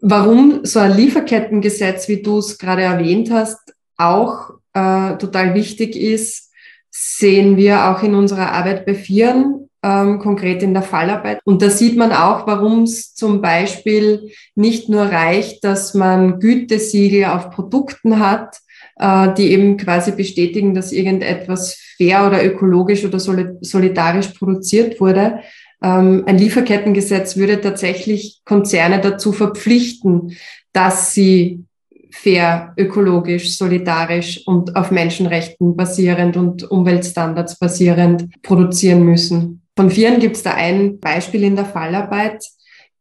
Warum 0.00 0.64
so 0.64 0.80
ein 0.80 0.96
Lieferkettengesetz, 0.96 2.08
wie 2.08 2.22
du 2.22 2.38
es 2.38 2.58
gerade 2.58 2.82
erwähnt 2.82 3.30
hast, 3.30 3.74
auch 3.96 4.50
äh, 4.72 5.16
total 5.16 5.54
wichtig 5.54 5.96
ist, 5.96 6.50
sehen 6.90 7.56
wir 7.56 7.86
auch 7.86 8.02
in 8.02 8.14
unserer 8.14 8.52
Arbeit 8.52 8.86
bei 8.86 8.94
Vieren 8.94 9.69
ähm, 9.82 10.18
konkret 10.18 10.62
in 10.62 10.74
der 10.74 10.82
Fallarbeit. 10.82 11.40
Und 11.44 11.62
da 11.62 11.70
sieht 11.70 11.96
man 11.96 12.12
auch, 12.12 12.46
warum 12.46 12.82
es 12.82 13.14
zum 13.14 13.40
Beispiel 13.40 14.30
nicht 14.54 14.88
nur 14.88 15.02
reicht, 15.02 15.64
dass 15.64 15.94
man 15.94 16.38
Gütesiegel 16.38 17.26
auf 17.26 17.50
Produkten 17.50 18.18
hat, 18.18 18.58
äh, 18.96 19.32
die 19.34 19.52
eben 19.52 19.76
quasi 19.76 20.12
bestätigen, 20.12 20.74
dass 20.74 20.92
irgendetwas 20.92 21.78
fair 21.96 22.26
oder 22.26 22.44
ökologisch 22.44 23.04
oder 23.04 23.18
solidarisch 23.18 24.28
produziert 24.28 25.00
wurde. 25.00 25.40
Ähm, 25.82 26.24
ein 26.26 26.38
Lieferkettengesetz 26.38 27.36
würde 27.36 27.60
tatsächlich 27.60 28.42
Konzerne 28.44 29.00
dazu 29.00 29.32
verpflichten, 29.32 30.36
dass 30.72 31.14
sie 31.14 31.64
fair, 32.10 32.74
ökologisch, 32.76 33.56
solidarisch 33.56 34.46
und 34.46 34.76
auf 34.76 34.90
Menschenrechten 34.90 35.76
basierend 35.76 36.36
und 36.36 36.70
Umweltstandards 36.70 37.58
basierend 37.58 38.28
produzieren 38.42 39.04
müssen. 39.04 39.62
Von 39.76 39.90
Vieren 39.90 40.20
gibt 40.20 40.36
es 40.36 40.42
da 40.42 40.54
ein 40.54 40.98
Beispiel 41.00 41.42
in 41.44 41.56
der 41.56 41.64
Fallarbeit, 41.64 42.44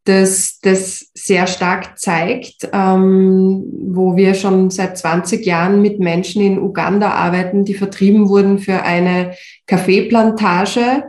das 0.06 0.60
das 0.62 1.12
sehr 1.14 1.46
stark 1.46 2.00
zeigt, 2.00 2.70
ähm, 2.74 3.64
wo 3.90 4.16
wir 4.16 4.34
schon 4.34 4.72
seit 4.72 4.98
20 4.98 5.46
Jahren 5.46 5.82
mit 5.82 6.00
Menschen 6.00 6.42
in 6.42 6.60
Uganda 6.60 7.12
arbeiten, 7.12 7.66
die 7.66 7.74
vertrieben 7.74 8.30
wurden 8.30 8.60
für 8.60 8.82
eine 8.84 9.36
Kaffeeplantage, 9.68 11.04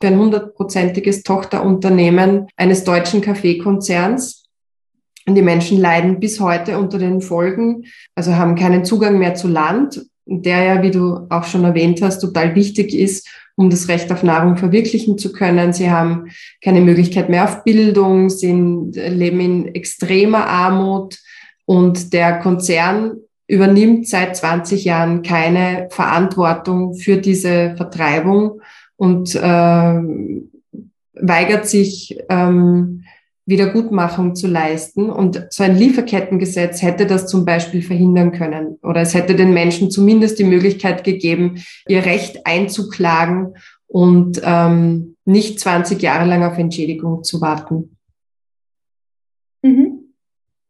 für 0.00 0.06
ein 0.06 0.18
hundertprozentiges 0.18 1.22
Tochterunternehmen 1.22 2.46
eines 2.56 2.84
deutschen 2.84 3.20
Kaffeekonzerns. 3.20 4.44
Und 5.26 5.34
die 5.34 5.42
Menschen 5.42 5.78
leiden 5.78 6.20
bis 6.20 6.38
heute 6.38 6.78
unter 6.78 6.98
den 6.98 7.20
Folgen, 7.20 7.84
also 8.14 8.36
haben 8.36 8.54
keinen 8.54 8.84
Zugang 8.84 9.18
mehr 9.18 9.34
zu 9.34 9.48
Land, 9.48 10.06
der 10.24 10.62
ja, 10.62 10.82
wie 10.82 10.90
du 10.92 11.26
auch 11.30 11.44
schon 11.44 11.64
erwähnt 11.64 12.00
hast, 12.00 12.20
total 12.20 12.54
wichtig 12.54 12.94
ist, 12.94 13.28
um 13.56 13.70
das 13.70 13.88
Recht 13.88 14.12
auf 14.12 14.22
Nahrung 14.22 14.56
verwirklichen 14.56 15.18
zu 15.18 15.32
können. 15.32 15.72
Sie 15.72 15.90
haben 15.90 16.26
keine 16.62 16.82
Möglichkeit 16.82 17.28
mehr 17.28 17.44
auf 17.44 17.64
Bildung, 17.64 18.28
sind, 18.28 18.96
leben 18.96 19.40
in 19.40 19.74
extremer 19.74 20.46
Armut 20.46 21.18
und 21.64 22.12
der 22.12 22.38
Konzern 22.38 23.16
übernimmt 23.48 24.08
seit 24.08 24.36
20 24.36 24.84
Jahren 24.84 25.22
keine 25.22 25.88
Verantwortung 25.90 26.94
für 26.94 27.16
diese 27.16 27.74
Vertreibung 27.76 28.60
und 28.96 29.34
äh, 29.34 30.00
weigert 31.14 31.66
sich, 31.66 32.18
ähm, 32.28 33.04
Wiedergutmachung 33.46 34.34
zu 34.34 34.48
leisten. 34.48 35.08
Und 35.08 35.46
so 35.50 35.62
ein 35.62 35.76
Lieferkettengesetz 35.76 36.82
hätte 36.82 37.06
das 37.06 37.28
zum 37.28 37.44
Beispiel 37.44 37.80
verhindern 37.80 38.32
können. 38.32 38.78
Oder 38.82 39.00
es 39.00 39.14
hätte 39.14 39.36
den 39.36 39.54
Menschen 39.54 39.90
zumindest 39.90 40.38
die 40.38 40.44
Möglichkeit 40.44 41.04
gegeben, 41.04 41.62
ihr 41.88 42.04
Recht 42.04 42.44
einzuklagen 42.44 43.54
und 43.86 44.42
ähm, 44.44 45.16
nicht 45.24 45.60
20 45.60 46.02
Jahre 46.02 46.28
lang 46.28 46.42
auf 46.42 46.58
Entschädigung 46.58 47.22
zu 47.22 47.40
warten. 47.40 47.96
Mhm. 49.62 50.12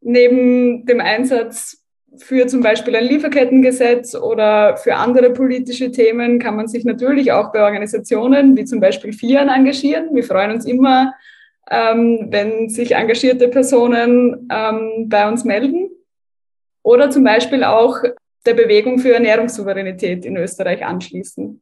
Neben 0.02 0.86
dem 0.86 1.00
Einsatz 1.00 1.82
für 2.18 2.46
zum 2.46 2.62
Beispiel 2.62 2.96
ein 2.96 3.04
Lieferkettengesetz 3.04 4.14
oder 4.14 4.76
für 4.76 4.96
andere 4.96 5.30
politische 5.30 5.90
Themen 5.90 6.38
kann 6.38 6.56
man 6.56 6.68
sich 6.68 6.84
natürlich 6.84 7.32
auch 7.32 7.52
bei 7.52 7.62
Organisationen 7.62 8.56
wie 8.56 8.64
zum 8.64 8.80
Beispiel 8.80 9.12
FIAN 9.12 9.48
engagieren. 9.48 10.14
Wir 10.14 10.24
freuen 10.24 10.52
uns 10.52 10.64
immer, 10.64 11.12
ähm, 11.70 12.28
wenn 12.30 12.68
sich 12.68 12.94
engagierte 12.94 13.48
Personen 13.48 14.48
ähm, 14.52 15.08
bei 15.08 15.28
uns 15.28 15.44
melden. 15.44 15.90
Oder 16.82 17.10
zum 17.10 17.24
Beispiel 17.24 17.64
auch 17.64 18.00
der 18.44 18.54
Bewegung 18.54 18.98
für 18.98 19.12
Ernährungssouveränität 19.14 20.24
in 20.24 20.36
Österreich 20.36 20.84
anschließen. 20.84 21.60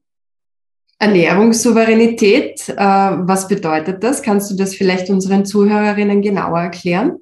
Ernährungssouveränität, 0.98 2.68
äh, 2.68 2.74
was 2.76 3.48
bedeutet 3.48 4.04
das? 4.04 4.22
Kannst 4.22 4.50
du 4.50 4.56
das 4.56 4.74
vielleicht 4.74 5.10
unseren 5.10 5.44
Zuhörerinnen 5.44 6.22
genauer 6.22 6.60
erklären? 6.60 7.18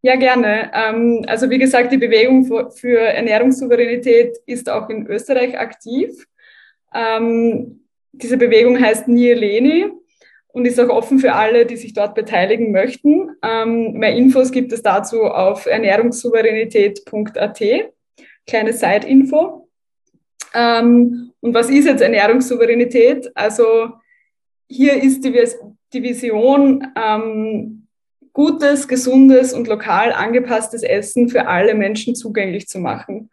Ja, 0.00 0.16
gerne. 0.16 0.70
Ähm, 0.74 1.24
also 1.28 1.48
wie 1.48 1.58
gesagt, 1.58 1.92
die 1.92 1.98
Bewegung 1.98 2.44
für 2.72 2.98
Ernährungssouveränität 2.98 4.36
ist 4.46 4.68
auch 4.68 4.88
in 4.88 5.06
Österreich 5.06 5.58
aktiv. 5.58 6.26
Ähm, 6.92 7.84
diese 8.10 8.36
Bewegung 8.36 8.80
heißt 8.80 9.06
Nir 9.06 9.36
Leni 9.36 9.92
und 10.52 10.66
ist 10.66 10.78
auch 10.78 10.88
offen 10.88 11.18
für 11.18 11.32
alle, 11.32 11.66
die 11.66 11.76
sich 11.76 11.92
dort 11.94 12.14
beteiligen 12.14 12.70
möchten. 12.72 13.30
Ähm, 13.42 13.92
mehr 13.94 14.14
Infos 14.14 14.52
gibt 14.52 14.72
es 14.72 14.82
dazu 14.82 15.24
auf 15.24 15.66
ernährungssouveränität.at. 15.66 17.62
Kleine 18.46 18.72
Side-Info. 18.72 19.68
und 20.54 21.54
was 21.54 21.70
ist 21.70 21.86
jetzt 21.86 22.02
Ernährungssouveränität? 22.02 23.30
Also 23.34 23.92
hier 24.68 25.02
ist 25.02 25.24
die, 25.24 25.32
die 25.92 26.02
Vision, 26.02 26.86
gutes, 28.32 28.88
gesundes 28.88 29.52
und 29.52 29.68
lokal 29.68 30.12
angepasstes 30.12 30.82
Essen 30.82 31.28
für 31.28 31.46
alle 31.46 31.74
Menschen 31.74 32.14
zugänglich 32.14 32.68
zu 32.68 32.78
machen. 32.78 33.30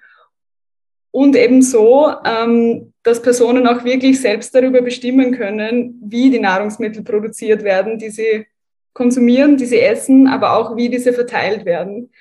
Und 1.12 1.36
ebenso, 1.36 2.14
ähm, 2.24 2.94
dass 3.04 3.22
Personen 3.22 3.66
auch 3.68 3.84
wirklich 3.84 4.22
selbst 4.22 4.54
darüber 4.54 4.82
bestimmen 4.82 5.32
können, 5.32 6.00
wie 6.04 6.30
die 6.30 6.40
Nahrungsmittel 6.40 7.04
produziert 7.04 7.64
werden, 7.64 7.98
die 7.98 8.10
sie 8.10 8.46
konsumieren, 8.94 9.58
die 9.58 9.66
sie 9.66 9.80
essen, 9.80 10.28
aber 10.28 10.58
auch 10.58 10.76
wie 10.76 10.90
diese 10.90 11.14
verteilt 11.14 11.66
werden. 11.66 12.12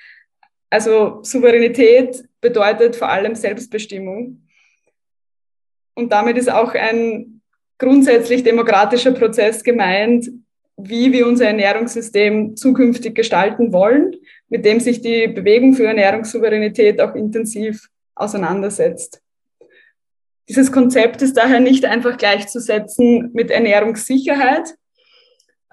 Also 0.69 1.19
Souveränität 1.23 2.23
bedeutet 2.41 2.95
vor 2.95 3.09
allem 3.09 3.35
Selbstbestimmung. 3.35 4.41
Und 5.93 6.11
damit 6.11 6.37
ist 6.37 6.51
auch 6.51 6.73
ein 6.73 7.41
grundsätzlich 7.77 8.43
demokratischer 8.43 9.11
Prozess 9.11 9.63
gemeint, 9.63 10.29
wie 10.77 11.11
wir 11.11 11.27
unser 11.27 11.47
Ernährungssystem 11.47 12.55
zukünftig 12.55 13.15
gestalten 13.15 13.73
wollen, 13.73 14.15
mit 14.47 14.65
dem 14.65 14.79
sich 14.79 15.01
die 15.01 15.27
Bewegung 15.27 15.73
für 15.73 15.85
Ernährungssouveränität 15.85 17.01
auch 17.01 17.15
intensiv 17.15 17.89
auseinandersetzt. 18.19 19.21
Dieses 20.47 20.71
Konzept 20.71 21.21
ist 21.21 21.37
daher 21.37 21.59
nicht 21.59 21.85
einfach 21.85 22.17
gleichzusetzen 22.17 23.31
mit 23.33 23.51
Ernährungssicherheit, 23.51 24.75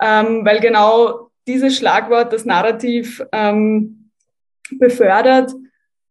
ähm, 0.00 0.44
weil 0.44 0.60
genau 0.60 1.30
dieses 1.46 1.76
Schlagwort 1.76 2.32
das 2.32 2.44
Narrativ 2.44 3.24
ähm, 3.32 4.10
befördert 4.78 5.52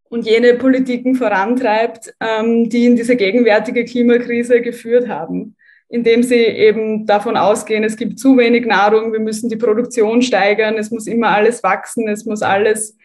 und 0.10 0.26
jene 0.26 0.56
Politiken 0.56 1.16
vorantreibt, 1.16 2.16
ähm, 2.20 2.70
die 2.70 2.86
in 2.86 2.96
diese 2.96 3.16
gegenwärtige 3.16 3.86
Klimakrise 3.86 4.62
geführt 4.62 5.08
haben 5.08 5.56
indem 5.88 6.24
sie 6.24 6.36
eben 6.36 7.06
davon 7.06 7.38
ausgehen, 7.38 7.84
es 7.84 7.98
gibt 7.98 8.20
zu 8.20 8.38
wenig 8.38 8.66
Nahrung, 8.66 9.14
wir 9.14 9.20
müssen 9.20 9.50
die 9.50 9.56
Produktion 9.56 10.22
steigern, 10.22 10.78
es 10.78 10.92
muss 10.92 11.08
immer 11.08 11.30
alles 11.30 11.64
wachsen, 11.64 12.08
es 12.08 12.26
muss 12.26 12.42
alles 12.42 12.98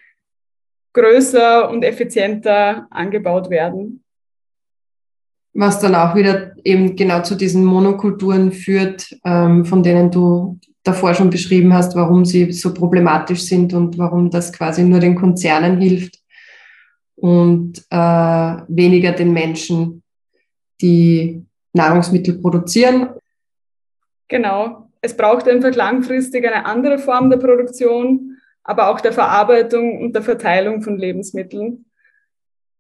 größer 0.93 1.71
und 1.71 1.83
effizienter 1.85 2.87
angebaut 2.91 3.51
werden. 3.51 4.03
Was 5.53 5.81
dann 5.81 5.95
auch 5.95 6.15
wieder 6.15 6.53
eben 6.65 6.95
genau 6.95 7.23
zu 7.23 7.35
diesen 7.35 7.65
Monokulturen 7.65 8.53
führt, 8.53 9.17
ähm, 9.25 9.65
von 9.65 9.83
denen 9.83 10.11
du 10.11 10.59
davor 10.83 11.15
schon 11.15 11.31
beschrieben 11.31 11.75
hast, 11.75 11.95
warum 11.97 12.25
sie 12.25 12.53
so 12.53 12.73
problematisch 12.73 13.43
sind 13.43 13.75
und 13.75 13.99
warum 13.99 14.31
das 14.31 14.53
quasi 14.53 14.83
nur 14.83 15.01
den 15.01 15.17
Konzernen 15.17 15.81
hilft 15.81 16.19
und 17.17 17.79
äh, 17.91 17.97
weniger 18.69 19.13
den 19.13 19.33
Menschen, 19.33 20.03
die 20.81 21.45
Nahrungsmittel 21.73 22.39
produzieren. 22.39 23.11
Genau. 24.29 24.89
Es 25.03 25.17
braucht 25.17 25.49
einfach 25.49 25.75
langfristig 25.75 26.47
eine 26.47 26.65
andere 26.67 26.99
Form 26.99 27.31
der 27.31 27.39
Produktion, 27.39 28.30
aber 28.71 28.89
auch 28.89 29.01
der 29.01 29.13
Verarbeitung 29.13 30.01
und 30.01 30.15
der 30.15 30.23
Verteilung 30.23 30.81
von 30.81 30.97
Lebensmitteln. 30.97 31.87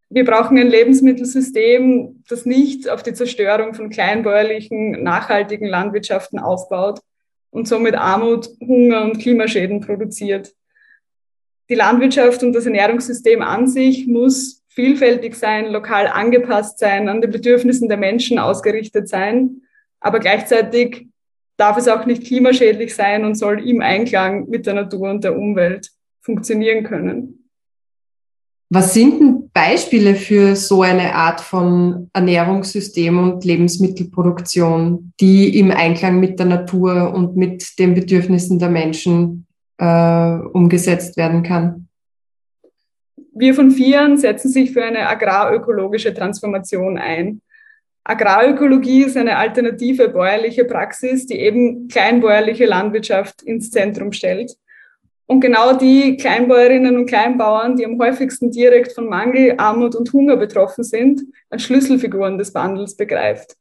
Wir 0.09 0.25
brauchen 0.25 0.57
ein 0.57 0.69
Lebensmittelsystem, 0.69 2.23
das 2.29 2.47
nicht 2.47 2.89
auf 2.89 3.03
die 3.03 3.13
Zerstörung 3.13 3.75
von 3.75 3.91
kleinbäuerlichen, 3.91 5.03
nachhaltigen 5.03 5.67
Landwirtschaften 5.67 6.39
aufbaut 6.39 7.01
und 7.51 7.67
somit 7.67 7.97
Armut, 7.97 8.51
Hunger 8.61 9.03
und 9.03 9.19
Klimaschäden 9.19 9.81
produziert. 9.81 10.53
Die 11.69 11.75
Landwirtschaft 11.75 12.45
und 12.45 12.53
das 12.53 12.67
Ernährungssystem 12.67 13.43
an 13.43 13.67
sich 13.67 14.07
muss 14.07 14.63
vielfältig 14.69 15.35
sein, 15.35 15.73
lokal 15.73 16.07
angepasst 16.07 16.79
sein, 16.79 17.09
an 17.09 17.21
den 17.21 17.33
Bedürfnissen 17.33 17.89
der 17.89 17.99
Menschen 17.99 18.39
ausgerichtet 18.39 19.09
sein. 19.09 19.63
Aber 19.99 20.21
gleichzeitig 20.21 21.09
darf 21.61 21.77
es 21.77 21.89
auch 21.89 22.07
nicht 22.07 22.25
klimaschädlich 22.25 22.95
sein 22.95 23.25
und 23.25 23.35
soll 23.35 23.69
im 23.69 23.83
Einklang 23.83 24.49
mit 24.49 24.67
der 24.67 24.75
Natur 24.75 25.11
und 25.11 25.25
der 25.25 25.37
Umwelt 25.37 25.91
funktionieren 26.23 26.85
können. 26.85 27.37
Was 28.73 28.95
sind 28.95 29.21
denn 29.21 29.51
Beispiele 29.53 30.15
für 30.15 30.55
so 30.55 30.83
eine 30.83 31.15
Art 31.15 31.41
von 31.41 32.09
Ernährungssystem 32.13 33.19
und 33.19 33.45
Lebensmittelproduktion, 33.45 35.13
die 35.21 35.59
im 35.59 35.73
Einklang 35.73 36.21
mit 36.21 36.39
der 36.39 36.47
Natur 36.47 37.13
und 37.13 37.37
mit 37.37 37.79
den 37.81 37.95
Bedürfnissen 37.95 38.61
der 38.61 38.71
Menschen 38.71 39.47
äh, 39.79 40.35
umgesetzt 40.53 41.17
werden 41.17 41.43
kann? 41.43 41.89
Wir 43.35 43.55
von 43.55 43.73
Vieren 43.73 44.19
setzen 44.19 44.51
sich 44.51 44.73
für 44.73 44.85
eine 44.85 45.09
agrarökologische 45.09 46.15
Transformation 46.15 46.97
ein. 46.97 47.41
Agrarökologie 48.05 49.05
ist 49.05 49.17
eine 49.17 49.37
alternative 49.37 50.09
bäuerliche 50.09 50.65
Praxis, 50.65 51.27
die 51.27 51.39
eben 51.39 51.89
kleinbäuerliche 51.89 52.67
Landwirtschaft 52.67 53.43
ins 53.43 53.71
Zentrum 53.71 54.13
stellt. 54.13 54.57
Und 55.27 55.41
genau 55.41 55.75
die 55.75 56.17
Kleinbäuerinnen 56.17 56.97
und 56.97 57.07
Kleinbauern, 57.07 57.77
die 57.77 57.85
am 57.85 58.01
häufigsten 58.01 58.51
direkt 58.51 58.93
von 58.93 59.07
Mangel, 59.09 59.55
Armut 59.59 59.95
und 59.95 60.13
Hunger 60.13 60.37
betroffen 60.37 60.83
sind, 60.83 61.23
als 61.51 61.63
Schlüsselfiguren 61.63 62.37
des 62.37 62.53
Wandels 62.53 62.97
begreift. 62.97 63.57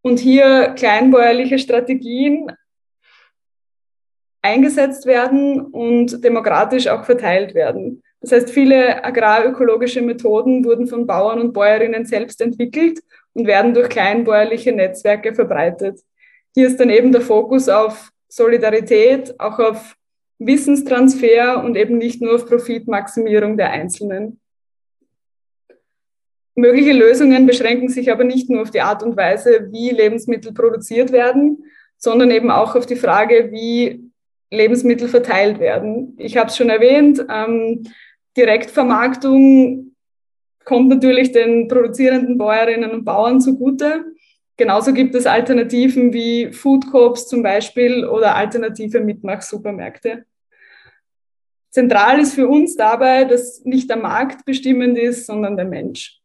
Und 0.00 0.18
hier 0.18 0.74
kleinbäuerliche 0.76 1.60
Strategien 1.60 2.50
eingesetzt 4.42 5.06
werden 5.06 5.60
und 5.60 6.24
demokratisch 6.24 6.88
auch 6.88 7.04
verteilt 7.04 7.54
werden. 7.54 8.02
Das 8.22 8.30
heißt, 8.30 8.50
viele 8.50 9.04
agrarökologische 9.04 10.00
Methoden 10.00 10.64
wurden 10.64 10.86
von 10.86 11.06
Bauern 11.06 11.40
und 11.40 11.52
Bäuerinnen 11.52 12.06
selbst 12.06 12.40
entwickelt 12.40 13.00
und 13.34 13.46
werden 13.46 13.74
durch 13.74 13.88
kleinbäuerliche 13.88 14.72
Netzwerke 14.72 15.34
verbreitet. 15.34 16.00
Hier 16.54 16.68
ist 16.68 16.78
dann 16.78 16.90
eben 16.90 17.10
der 17.10 17.20
Fokus 17.20 17.68
auf 17.68 18.10
Solidarität, 18.28 19.38
auch 19.40 19.58
auf 19.58 19.96
Wissenstransfer 20.38 21.62
und 21.64 21.76
eben 21.76 21.98
nicht 21.98 22.22
nur 22.22 22.36
auf 22.36 22.46
Profitmaximierung 22.46 23.56
der 23.56 23.70
Einzelnen. 23.70 24.40
Mögliche 26.54 26.92
Lösungen 26.92 27.46
beschränken 27.46 27.88
sich 27.88 28.12
aber 28.12 28.24
nicht 28.24 28.50
nur 28.50 28.62
auf 28.62 28.70
die 28.70 28.82
Art 28.82 29.02
und 29.02 29.16
Weise, 29.16 29.68
wie 29.72 29.90
Lebensmittel 29.90 30.52
produziert 30.52 31.10
werden, 31.10 31.64
sondern 31.96 32.30
eben 32.30 32.50
auch 32.50 32.76
auf 32.76 32.86
die 32.86 32.96
Frage, 32.96 33.50
wie 33.50 34.10
Lebensmittel 34.50 35.08
verteilt 35.08 35.60
werden. 35.60 36.14
Ich 36.18 36.36
habe 36.36 36.50
es 36.50 36.56
schon 36.56 36.68
erwähnt, 36.68 37.24
ähm, 37.30 37.84
Direktvermarktung 38.36 39.94
kommt 40.64 40.88
natürlich 40.88 41.32
den 41.32 41.68
produzierenden 41.68 42.38
Bäuerinnen 42.38 42.90
und 42.90 43.04
Bauern 43.04 43.40
zugute. 43.40 44.04
Genauso 44.56 44.92
gibt 44.92 45.14
es 45.14 45.26
Alternativen 45.26 46.12
wie 46.12 46.52
Food 46.52 46.90
Coops 46.90 47.26
zum 47.26 47.42
Beispiel 47.42 48.04
oder 48.04 48.36
alternative 48.36 49.00
Mitmachsupermärkte. 49.00 50.24
Zentral 51.70 52.20
ist 52.20 52.34
für 52.34 52.48
uns 52.48 52.76
dabei, 52.76 53.24
dass 53.24 53.64
nicht 53.64 53.88
der 53.88 53.96
Markt 53.96 54.44
bestimmend 54.44 54.98
ist, 54.98 55.26
sondern 55.26 55.56
der 55.56 55.64
Mensch. 55.64 56.18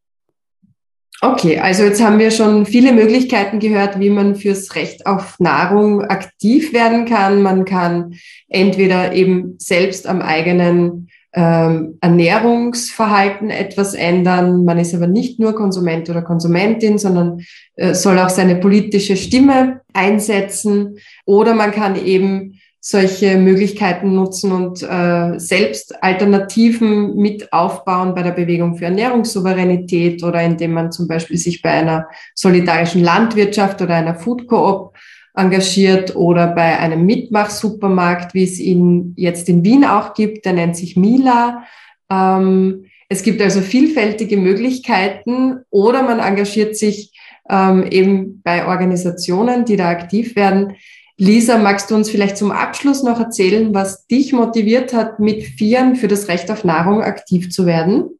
Okay, 1.21 1.57
also 1.57 1.83
jetzt 1.83 2.03
haben 2.03 2.19
wir 2.19 2.29
schon 2.29 2.67
viele 2.67 2.91
Möglichkeiten 2.91 3.59
gehört, 3.59 3.99
wie 3.99 4.11
man 4.11 4.35
fürs 4.35 4.75
Recht 4.75 5.07
auf 5.07 5.39
Nahrung 5.39 6.03
aktiv 6.03 6.73
werden 6.73 7.05
kann. 7.05 7.41
Man 7.41 7.65
kann 7.65 8.13
entweder 8.49 9.13
eben 9.13 9.55
selbst 9.57 10.05
am 10.05 10.21
eigenen 10.21 11.09
ähm, 11.37 11.99
Ernährungsverhalten 12.01 13.51
etwas 13.51 13.93
ändern. 13.93 14.65
Man 14.65 14.79
ist 14.79 14.95
aber 14.95 15.05
nicht 15.05 15.39
nur 15.39 15.53
Konsument 15.53 16.09
oder 16.09 16.23
Konsumentin, 16.23 16.97
sondern 16.97 17.41
äh, 17.75 17.93
soll 17.93 18.17
auch 18.17 18.29
seine 18.29 18.55
politische 18.55 19.15
Stimme 19.15 19.81
einsetzen. 19.93 20.97
Oder 21.25 21.53
man 21.53 21.69
kann 21.69 21.95
eben 22.03 22.59
solche 22.79 23.37
Möglichkeiten 23.37 24.15
nutzen 24.15 24.51
und 24.51 24.81
äh, 24.81 25.37
selbst 25.37 26.01
Alternativen 26.01 27.15
mit 27.17 27.53
aufbauen 27.53 28.15
bei 28.15 28.23
der 28.23 28.31
Bewegung 28.31 28.75
für 28.75 28.85
Ernährungssouveränität 28.85 30.23
oder 30.23 30.41
indem 30.41 30.71
man 30.71 30.91
zum 30.91 31.07
Beispiel 31.07 31.37
sich 31.37 31.61
bei 31.61 31.69
einer 31.69 32.07
solidarischen 32.33 33.03
Landwirtschaft 33.03 33.79
oder 33.83 33.93
einer 33.93 34.15
Food 34.15 34.47
Coop 34.47 34.95
engagiert 35.37 36.15
oder 36.15 36.47
bei 36.47 36.79
einem 36.79 37.05
Mitmachsupermarkt, 37.05 38.33
wie 38.33 38.43
es 38.43 38.59
ihn 38.59 39.13
jetzt 39.15 39.47
in 39.47 39.63
Wien 39.63 39.85
auch 39.85 40.13
gibt, 40.13 40.45
der 40.45 40.53
nennt 40.53 40.75
sich 40.75 40.97
Mila. 40.97 41.63
Ähm, 42.09 42.85
es 43.09 43.23
gibt 43.23 43.41
also 43.41 43.61
vielfältige 43.61 44.35
Möglichkeiten 44.35 45.59
oder 45.69 46.03
man 46.03 46.19
engagiert 46.19 46.75
sich 46.75 47.13
ähm, 47.49 47.85
eben 47.89 48.41
bei 48.41 48.67
Organisationen, 48.67 49.63
die 49.63 49.77
da 49.77 49.89
aktiv 49.89 50.35
werden. 50.35 50.75
Lisa, 51.17 51.57
magst 51.57 51.89
du 51.89 51.95
uns 51.95 52.09
vielleicht 52.09 52.37
zum 52.37 52.51
Abschluss 52.51 53.03
noch 53.03 53.19
erzählen, 53.19 53.73
was 53.73 54.05
dich 54.07 54.33
motiviert 54.33 54.93
hat, 54.93 55.19
mit 55.19 55.43
Vieren 55.43 55.95
für 55.95 56.07
das 56.07 56.27
Recht 56.27 56.51
auf 56.51 56.63
Nahrung 56.63 57.01
aktiv 57.01 57.49
zu 57.49 57.65
werden? 57.65 58.19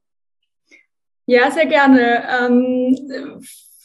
Ja, 1.25 1.51
sehr 1.51 1.65
gerne. 1.65 2.23
Ähm, 2.41 2.97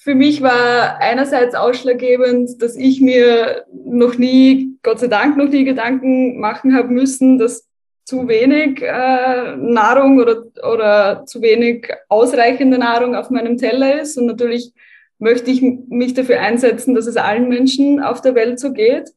für 0.03 0.17
mich 0.17 0.43
war 0.43 0.99
einerseits 1.01 1.55
ausschlaggebend, 1.55 2.61
dass 2.61 2.75
ich 2.75 3.01
mir 3.01 3.65
noch 3.73 4.19
nie, 4.19 4.77
Gott 4.83 4.99
sei 4.99 5.07
Dank, 5.07 5.37
noch 5.37 5.49
nie 5.49 5.65
Gedanken 5.65 6.41
machen 6.41 6.75
habe 6.75 6.89
müssen, 6.89 7.39
dass 7.39 7.69
zu 8.05 8.27
wenig 8.27 8.83
äh, 8.83 9.57
Nahrung 9.57 10.19
oder, 10.19 10.43
oder 10.69 11.25
zu 11.25 11.41
wenig 11.41 11.89
ausreichende 12.09 12.79
Nahrung 12.79 13.15
auf 13.15 13.31
meinem 13.31 13.59
Teller 13.59 14.01
ist. 14.01 14.19
Und 14.19 14.27
natürlich 14.27 14.73
möchte 15.21 15.53
ich 15.53 15.63
mich 15.63 16.15
dafür 16.15 16.41
einsetzen, 16.41 16.97
dass 16.97 17.07
es 17.07 17.17
allen 17.17 17.49
Menschen 17.49 18.03
auf 18.03 18.21
der 18.21 18.35
Welt 18.35 18.59
so 18.59 18.73
geht. 18.73 19.11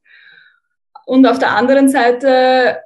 Und 1.07 1.25
auf 1.25 1.39
der 1.39 1.55
anderen 1.57 1.89
Seite 1.89 2.77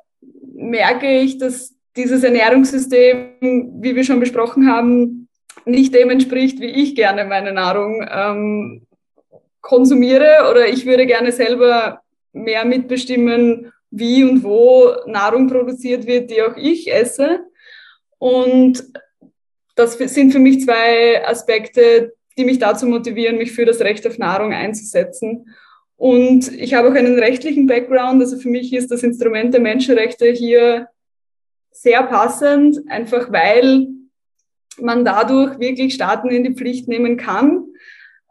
merke 0.54 1.20
ich, 1.20 1.38
dass 1.38 1.76
dieses 1.98 2.24
Ernährungssystem, 2.24 3.74
wie 3.82 3.94
wir 3.94 4.06
schon 4.06 4.22
besprochen 4.22 4.72
haben, 4.72 5.28
nicht 5.72 5.94
dem 5.94 6.10
entspricht, 6.10 6.60
wie 6.60 6.68
ich 6.68 6.96
gerne 6.96 7.26
meine 7.26 7.52
Nahrung 7.52 8.06
ähm, 8.10 8.88
konsumiere 9.62 10.50
oder 10.50 10.68
ich 10.68 10.86
würde 10.86 11.06
gerne 11.06 11.32
selber 11.32 12.02
mehr 12.34 12.66
mitbestimmen, 12.66 13.72
wie 13.92 14.24
und 14.24 14.44
wo 14.44 14.92
Nahrung 15.08 15.48
produziert 15.48 16.06
wird, 16.06 16.30
die 16.30 16.42
auch 16.42 16.56
ich 16.56 16.92
esse. 16.92 17.40
Und 18.18 18.84
das 19.76 19.98
sind 19.98 20.32
für 20.32 20.40
mich 20.40 20.64
zwei 20.64 21.26
Aspekte, 21.26 22.14
die 22.38 22.46
mich 22.46 22.60
dazu 22.60 22.86
motivieren, 22.86 23.38
mich 23.38 23.52
für 23.52 23.66
das 23.66 23.80
Recht 23.80 24.06
auf 24.06 24.18
Nahrung 24.18 24.54
einzusetzen. 24.54 25.56
Und 25.96 26.54
ich 26.54 26.74
habe 26.74 26.90
auch 26.90 26.94
einen 26.94 27.20
rechtlichen 27.20 27.68
Background. 27.68 28.22
Also 28.22 28.38
für 28.38 28.50
mich 28.50 28.74
ist 28.74 28.92
das 28.92 29.04
Instrument 29.04 29.54
der 29.54 29.62
Menschenrechte 29.62 30.32
hier 30.32 30.88
sehr 31.72 32.04
passend, 32.04 32.80
einfach 32.90 33.32
weil 33.32 33.88
man 34.82 35.06
dadurch 35.06 35.60
wirklich 35.60 35.94
Staaten 35.94 36.30
in 36.30 36.44
die 36.44 36.54
Pflicht 36.54 36.88
nehmen 36.88 37.18
kann, 37.18 37.66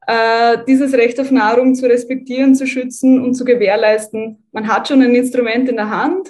äh, 0.07 0.59
dieses 0.67 0.95
Recht 0.95 1.21
auf 1.21 1.31
Nahrung 1.31 1.75
zu 1.75 1.87
respektieren, 1.87 2.55
zu 2.55 2.67
schützen 2.67 3.23
und 3.23 3.35
zu 3.35 3.45
gewährleisten. 3.45 4.45
Man 4.53 4.69
hat 4.69 4.89
schon 4.89 5.03
ein 5.03 5.15
Instrument 5.15 5.69
in 5.69 5.77
der 5.77 5.91
Hand. 5.91 6.29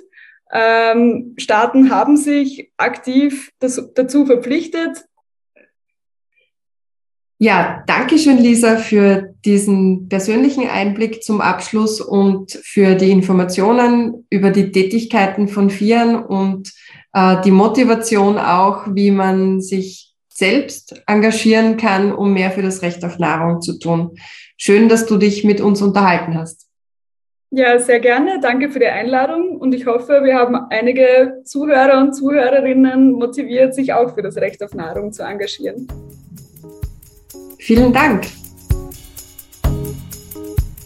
Ähm, 0.53 1.35
Staaten 1.37 1.91
haben 1.91 2.17
sich 2.17 2.73
aktiv 2.77 3.53
dazu 3.61 4.27
verpflichtet, 4.27 5.05
ja, 7.41 7.85
danke 7.87 8.19
schön, 8.19 8.39
Lisa, 8.39 8.79
für 8.79 9.33
diesen 9.45 10.09
persönlichen 10.09 10.69
Einblick 10.69 11.23
zum 11.23 11.41
Abschluss 11.41 12.01
und 12.01 12.51
für 12.51 12.97
die 12.97 13.13
Informationen 13.13 14.27
über 14.29 14.51
die 14.51 14.73
Tätigkeiten 14.73 15.47
von 15.47 15.71
Vieren 15.71 16.17
und 16.17 16.73
äh, 17.13 17.41
die 17.43 17.53
Motivation 17.53 18.39
auch, 18.39 18.89
wie 18.93 19.13
man 19.13 19.61
sich 19.61 20.08
selbst 20.39 21.03
engagieren 21.07 21.77
kann, 21.77 22.13
um 22.13 22.33
mehr 22.33 22.51
für 22.51 22.63
das 22.63 22.83
Recht 22.83 23.05
auf 23.05 23.19
Nahrung 23.19 23.61
zu 23.61 23.79
tun. 23.79 24.17
Schön, 24.57 24.89
dass 24.89 25.07
du 25.07 25.17
dich 25.17 25.45
mit 25.45 25.61
uns 25.61 25.83
unterhalten 25.83 26.39
hast. 26.39 26.69
Ja, 27.51 27.79
sehr 27.79 27.99
gerne. 27.99 28.41
Danke 28.41 28.71
für 28.71 28.79
die 28.79 28.87
Einladung 28.87 29.57
und 29.57 29.75
ich 29.75 29.87
hoffe, 29.87 30.21
wir 30.23 30.35
haben 30.35 30.55
einige 30.71 31.41
Zuhörer 31.45 31.99
und 32.03 32.13
Zuhörerinnen 32.13 33.13
motiviert, 33.13 33.75
sich 33.75 33.93
auch 33.95 34.15
für 34.15 34.23
das 34.23 34.37
Recht 34.37 34.63
auf 34.63 34.75
Nahrung 34.75 35.13
zu 35.13 35.23
engagieren. 35.23 35.89
Vielen 37.59 37.93
Dank. 37.93 38.27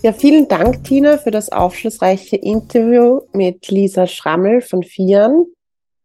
Ja, 0.02 0.12
vielen 0.12 0.48
Dank, 0.48 0.84
Tina, 0.84 1.18
für 1.18 1.30
das 1.30 1.50
aufschlussreiche 1.50 2.36
Interview 2.36 3.20
mit 3.32 3.68
Lisa 3.68 4.06
Schrammel 4.06 4.60
von 4.60 4.82
Vieren. 4.82 5.46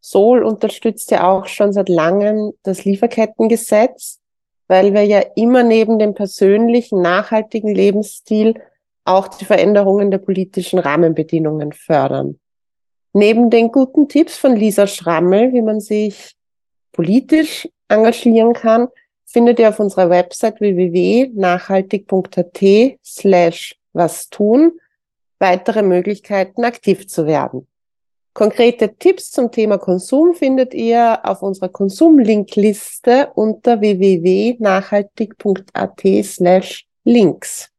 Sol 0.10 0.43
unterstützt 0.43 1.12
ja 1.12 1.30
auch 1.30 1.48
schon 1.48 1.74
seit 1.74 1.89
langem 1.89 2.54
das 2.63 2.86
Lieferkettengesetz, 2.86 4.22
weil 4.67 4.93
wir 4.93 5.04
ja 5.04 5.20
immer 5.36 5.63
neben 5.63 6.00
dem 6.00 6.13
persönlichen, 6.13 7.02
nachhaltigen 7.02 7.76
Lebensstil 7.76 8.62
auch 9.04 9.28
die 9.28 9.43
Veränderungen 9.46 10.10
der 10.10 10.20
politischen 10.20 10.80
Rahmenbedingungen 10.80 11.74
fördern. 11.74 12.39
Neben 13.12 13.50
den 13.50 13.70
guten 13.72 14.08
Tipps 14.08 14.38
von 14.38 14.56
Lisa 14.56 14.88
Schrammel, 14.88 15.52
wie 15.54 15.62
man 15.62 15.82
sich 15.82 16.36
politisch 16.91 17.67
engagieren 17.89 18.54
kann, 18.54 18.88
findet 19.26 19.60
ihr 19.60 19.67
auf 19.70 19.80
unserer 19.80 20.10
Website 20.10 20.60
www.nachhaltig.at 20.62 22.98
slash 23.04 23.76
was 23.93 24.30
tun 24.30 24.80
weitere 25.39 25.84
Möglichkeiten, 25.84 26.63
aktiv 26.63 27.08
zu 27.08 27.28
werden. 27.28 27.67
Konkrete 28.38 28.93
Tipps 28.93 29.32
zum 29.32 29.52
Thema 29.52 29.80
Konsum 29.80 30.36
findet 30.36 30.76
ihr 30.76 31.21
auf 31.23 31.41
unserer 31.41 31.69
Konsumlinkliste 31.69 33.32
unter 33.34 33.82
www.nachhaltig.at 33.82 36.02
slash 36.23 36.86
links. 37.04 37.71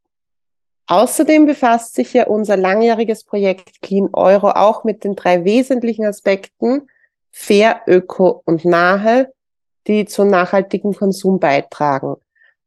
Außerdem 0.89 1.47
befasst 1.47 1.95
sich 1.95 2.13
ja 2.13 2.27
unser 2.27 2.57
langjähriges 2.57 3.23
Projekt 3.23 3.81
Clean 3.83 4.09
Euro 4.13 4.51
auch 4.51 4.83
mit 4.83 5.05
den 5.05 5.15
drei 5.15 5.45
wesentlichen 5.45 6.07
Aspekten 6.07 6.89
fair, 7.31 7.83
öko 7.87 8.43
und 8.45 8.65
nahe, 8.65 9.33
die 9.87 10.07
zum 10.07 10.27
nachhaltigen 10.27 10.93
Konsum 10.93 11.39
beitragen. 11.39 12.17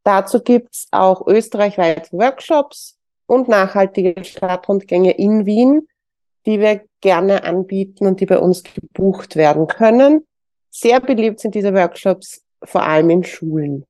Dazu 0.06 0.40
gibt's 0.40 0.88
auch 0.92 1.28
österreichweit 1.28 2.14
Workshops 2.14 2.98
und 3.26 3.50
nachhaltige 3.50 4.24
Stadtrundgänge 4.24 5.12
in 5.12 5.46
Wien, 5.46 5.90
die 6.46 6.60
wir 6.60 6.82
gerne 7.02 7.44
anbieten 7.44 8.08
und 8.08 8.20
die 8.20 8.26
bei 8.26 8.40
uns 8.40 8.64
gebucht 8.64 9.36
werden 9.36 9.68
können. 9.68 10.26
Sehr 10.70 11.00
beliebt 11.00 11.40
sind 11.40 11.56
diese 11.56 11.74
Workshops 11.74 12.44
vor 12.64 12.84
allem 12.84 13.10
in 13.10 13.24
Schulen. 13.24 13.86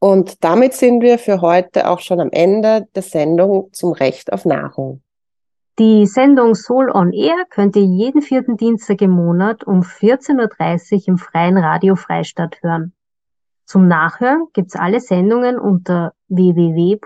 Und 0.00 0.44
damit 0.44 0.74
sind 0.74 1.02
wir 1.02 1.18
für 1.18 1.40
heute 1.40 1.88
auch 1.88 2.00
schon 2.00 2.20
am 2.20 2.30
Ende 2.30 2.86
der 2.94 3.02
Sendung 3.02 3.70
zum 3.72 3.92
Recht 3.92 4.32
auf 4.32 4.44
Nahrung. 4.44 5.02
Die 5.78 6.06
Sendung 6.06 6.54
Soul 6.54 6.90
on 6.90 7.12
Air 7.12 7.44
könnt 7.50 7.76
ihr 7.76 7.84
jeden 7.84 8.22
vierten 8.22 8.56
Dienstag 8.56 9.00
im 9.00 9.10
Monat 9.10 9.64
um 9.64 9.82
14.30 9.82 10.92
Uhr 10.92 11.08
im 11.08 11.18
Freien 11.18 11.56
Radio 11.56 11.94
Freistadt 11.94 12.58
hören. 12.62 12.92
Zum 13.64 13.86
Nachhören 13.86 14.46
gibt's 14.54 14.76
alle 14.76 14.98
Sendungen 14.98 15.58
unter 15.58 16.14
www.frf.at. 16.28 16.98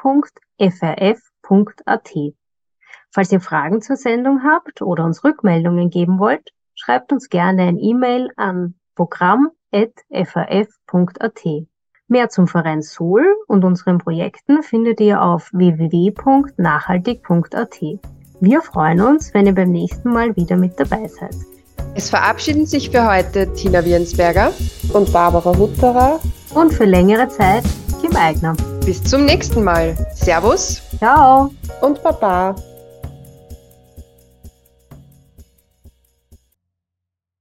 Falls 3.13 3.31
ihr 3.31 3.41
Fragen 3.41 3.83
zur 3.83 3.97
Sendung 3.97 4.43
habt 4.43 4.81
oder 4.81 5.05
uns 5.05 5.23
Rückmeldungen 5.23 5.91
geben 5.91 6.19
wollt, 6.19 6.49
schreibt 6.75 7.13
uns 7.13 7.29
gerne 7.29 7.65
ein 7.65 7.79
E-Mail 7.79 8.31
an 8.37 8.75
programm.frf.at. 8.95 11.43
Mehr 12.09 12.31
zum 12.31 12.49
Verein 12.49 12.83
Soul 12.83 13.25
und 13.47 13.65
unseren 13.65 13.99
Projekten 13.99 14.63
findet 14.63 15.01
ihr 15.01 15.23
auf 15.23 15.51
www.nachhaltig.at. 15.53 17.81
Wir 18.41 18.63
freuen 18.63 19.03
uns, 19.03 19.35
wenn 19.35 19.47
ihr 19.47 19.55
beim 19.55 19.71
nächsten 19.71 20.11
Mal 20.11 20.35
wieder 20.35 20.57
mit 20.57 20.81
dabei 20.81 21.07
seid. 21.07 21.37
Es 21.95 22.09
verabschieden 22.09 22.65
sich 22.65 22.89
für 22.91 23.07
heute 23.07 23.53
Tina 23.53 23.85
Wirnsberger 23.85 24.53
und 24.95 25.13
Barbara 25.13 25.55
Hutterer 25.57 26.19
und 26.55 26.73
für 26.73 26.87
längere 26.87 27.29
Zeit 27.29 27.65
Kim 28.01 28.17
Eigner. 28.17 28.57
Bis 28.87 29.05
zum 29.05 29.27
nächsten 29.27 29.63
Mal. 29.63 29.95
Servus. 30.15 30.81
Ciao. 30.99 31.53
Und 31.83 32.03
Baba. 32.03 32.57